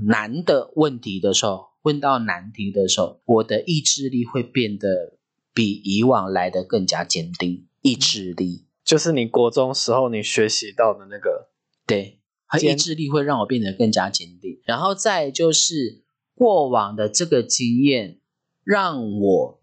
[0.07, 5.19] 难的问题的时候，问到难题的时候，我的意志力会变得
[5.55, 7.67] 比以往来的更加坚定。
[7.83, 11.49] 意志力，就是你国中时候你学习到的那个，
[11.87, 12.20] 对，
[12.51, 14.61] 和坚意志力会让我变得更加坚定。
[14.65, 16.03] 然后再就是
[16.35, 18.19] 过往的这个经验，
[18.65, 19.61] 让我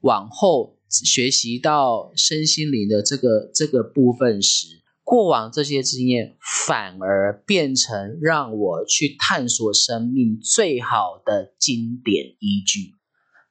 [0.00, 12.94] 往后学习到身心灵的这个这个部分时，过往这些经验反而变成让我去探索生命最好的经典依据。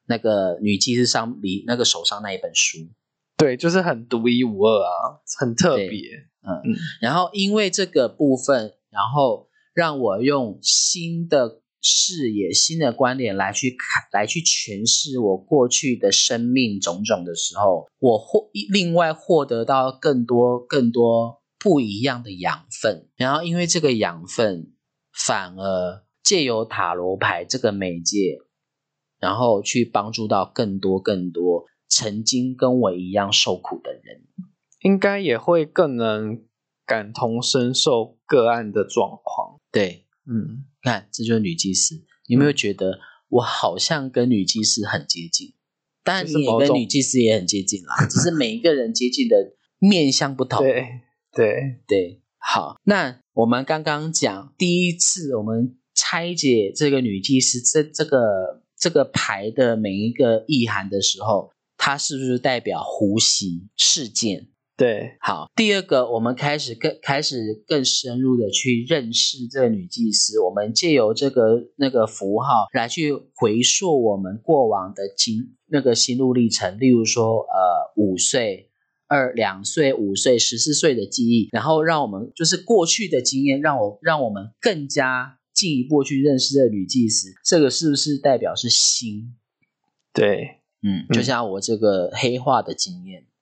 [0.05, 2.89] 那个女祭司上里那个手上那一本书，
[3.38, 6.28] 对，就是很独一无二啊，很特别。
[6.46, 23.10] 嗯嗯，然后因为这个部分，然后让我用新的视野、新的观点来去看、来去诠释我过去的生命种种的时候，我获另外获得到更多、更多不一样的养分。
[23.16, 24.74] 然后因为这个养分，
[25.14, 28.38] 反而借由塔罗牌这个媒介，
[29.20, 34.24] 然后去帮助到更多、更多曾经跟我一样受苦的人。
[34.84, 36.44] 应该也会更能
[36.86, 39.60] 感同身受个案的状况。
[39.72, 41.96] 对，嗯，看，这就是女祭司。
[42.28, 45.54] 你有没有觉得我好像跟女祭司很接近？
[46.04, 50.60] 当然也跟女祭司也很接近啦，只是每一个人接近的面向不同。
[50.60, 50.86] 对
[51.32, 64.50] 对，对，好，那我们刚刚讲第一次我们拆解这个女祭司这这个这个牌的每一个意涵的时候，它是不是代表呼吸事件？
[64.76, 78.71] 对，好，第二个，我们开始更开始更深入的去认识这个女祭司，我们借由这个那个符号来去回溯我们过往的经那个心路历程，例如说，呃，五岁、
[79.07, 89.36] 二两岁、五岁、十四岁的记忆，然后让我们就是过去的经验，让我让我们更加进一步去认识这个女祭司，这个是不是代表是心？
[90.11, 91.13] 对，嗯，嗯。
[91.13, 93.21] 就像我这个黑化的经验。
[93.21, 93.33] 嗯，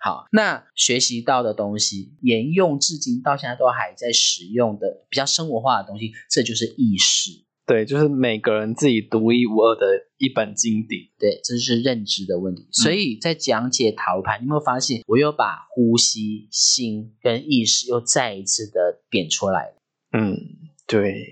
[0.00, 7.44] 好，那学习到的东西，沿用至今到现在都还在使用的比较生活化的东西，这就是意识。
[7.64, 9.86] 对，就是每个人自己独一无二的
[10.18, 11.02] 一本经典。
[11.16, 12.66] 对，这是认知的问题。
[12.72, 19.74] 所以在讲解塔罗牌，你有没有发现，我又把呼吸、心跟意识又再一次的点出来了？
[20.12, 20.36] 嗯，
[20.88, 21.24] 对，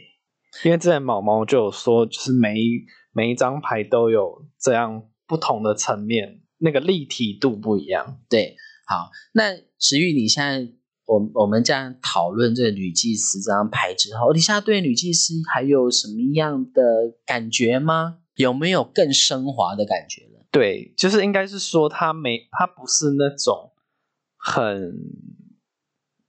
[0.65, 8.21] 因为之前毛毛就有说，就是每一每一张牌都有这样不同的层面，那个立体度不一样。
[8.29, 8.57] 对，
[8.87, 10.73] 好，那石玉，你现在
[11.07, 16.83] 我我们这样讨论这个女祭司这张牌之后，你现在对女祭司还有什么样的
[17.27, 18.19] 感觉吗？
[18.37, 20.47] 有没有更升华的感觉了？
[20.51, 23.73] 对，就是应该是说她没，她不是那种
[24.37, 24.95] 很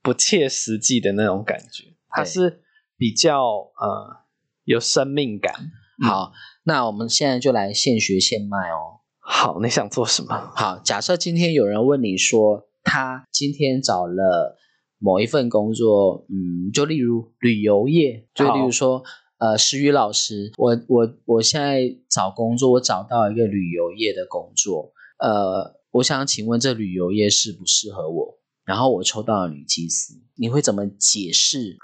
[0.02, 2.62] 不切实际的那种感觉，她是
[2.96, 4.24] 比较呃
[4.64, 5.54] 有生命感。
[6.02, 6.32] 嗯好，
[6.64, 9.01] 那我们现在就来现学现卖哦。
[9.24, 10.34] 好，你想做什么？
[10.56, 14.58] 好，假设今天有人问你说，他今天找了
[14.98, 19.04] 某一份工作，嗯，就例如旅游业，就例如说，
[19.38, 28.38] 呃，石宇老师，我我我现在找工作，我找到一个旅游业的工作，呃，我想请问这旅游业适不适合我？
[28.64, 31.78] 然后我抽到了女祭司，你会怎么解释？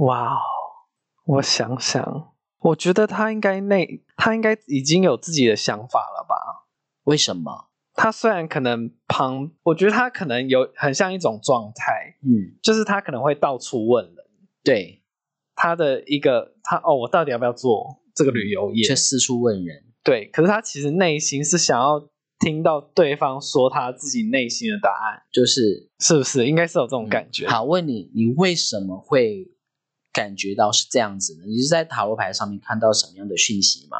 [0.00, 0.38] 哇哦，
[1.26, 3.86] 我想想，我觉得他应该那，
[4.16, 6.47] 他应该已经有自己的想法了吧？
[7.08, 7.68] 为什么？
[7.94, 14.14] 他虽然可能旁，我觉得他可能有很像一种状态，嗯，就是他可能会到处问人，
[14.62, 15.02] 对，
[15.56, 18.84] 他的一个他哦，我到底要不要做这个旅游业？
[18.86, 19.84] 却四处问人。
[20.04, 26.46] 对，可是他其实内心是想要听到对方说他自己内心的答案，就是是不是？
[26.46, 27.48] 应该是有这种感觉。
[27.48, 29.50] 好，问你，你为什么会
[30.12, 31.46] 感觉到是这样子呢？
[31.46, 33.96] 你是在塔罗牌上面看到什么样的讯息吗？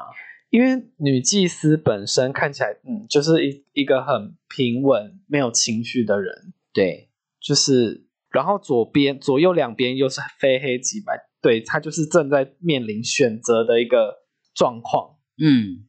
[0.51, 14.25] 因为女祭司本身看起来，嗯，就是一一个很平稳、没有情绪的人，对，就是，然后左边、左右两边又是非黑即白，对她就是正在面临选择的一个
[14.55, 15.17] 状况。
[15.37, 15.85] 嗯，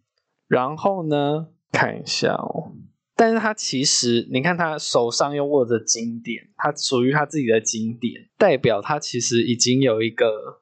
[0.47, 2.73] 然后呢，看一下哦，
[3.15, 10.61] 但是她其实，你看她手上又握着经典，她属于她自己的经典，代表她其实已经有一个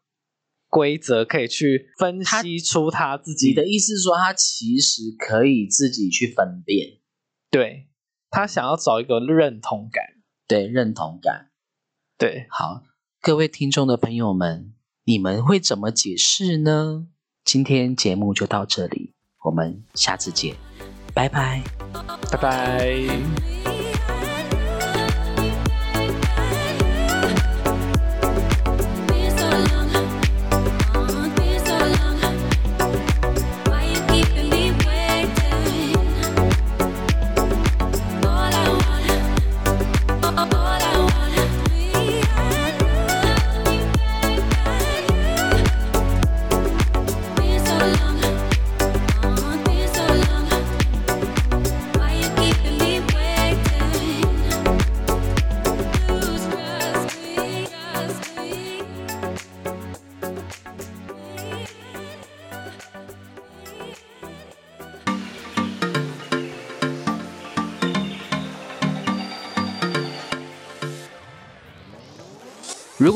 [0.69, 6.99] 规则可以去分析出他自己你的意思是说，他其实可以自己去分辨，
[7.49, 7.87] 对
[8.29, 10.03] 他想要找一个认同感，
[10.47, 11.51] 对，认同感。
[12.17, 12.83] 对，好，
[13.21, 14.73] 各位听众的朋友们，
[15.05, 17.07] 你们会怎么解释呢？
[17.45, 19.13] 今天节目就到这里，
[19.45, 20.55] 我们下次见，
[21.13, 21.63] 拜拜。
[22.29, 23.56] 拜拜。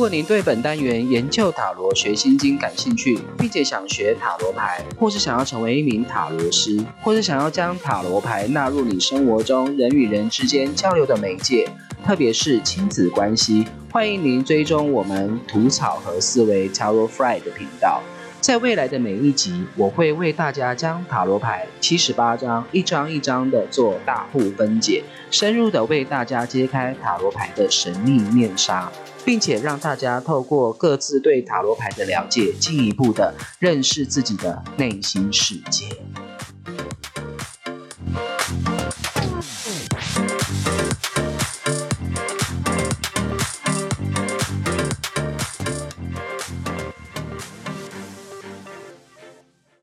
[0.02, 11.70] 如果您对本单元研究塔罗学心经感兴趣，并且想学塔罗牌，或是想要成为一名塔罗师，或是想要将塔罗牌纳入你生活中人与人之间交流的媒介，
[12.04, 18.02] 特别是亲子关系，欢迎您追踪我们吐草和思维 Taro Fry 的频道。
[18.39, 28.91] 在未来的每一集，我会为大家将塔罗牌七十八张一张一张的做大户分解，深入的为大家揭开塔罗牌的神秘面纱。
[29.26, 35.88] 并且让大家透过各自对塔罗牌的了解，进一步的认识自己的内心世界。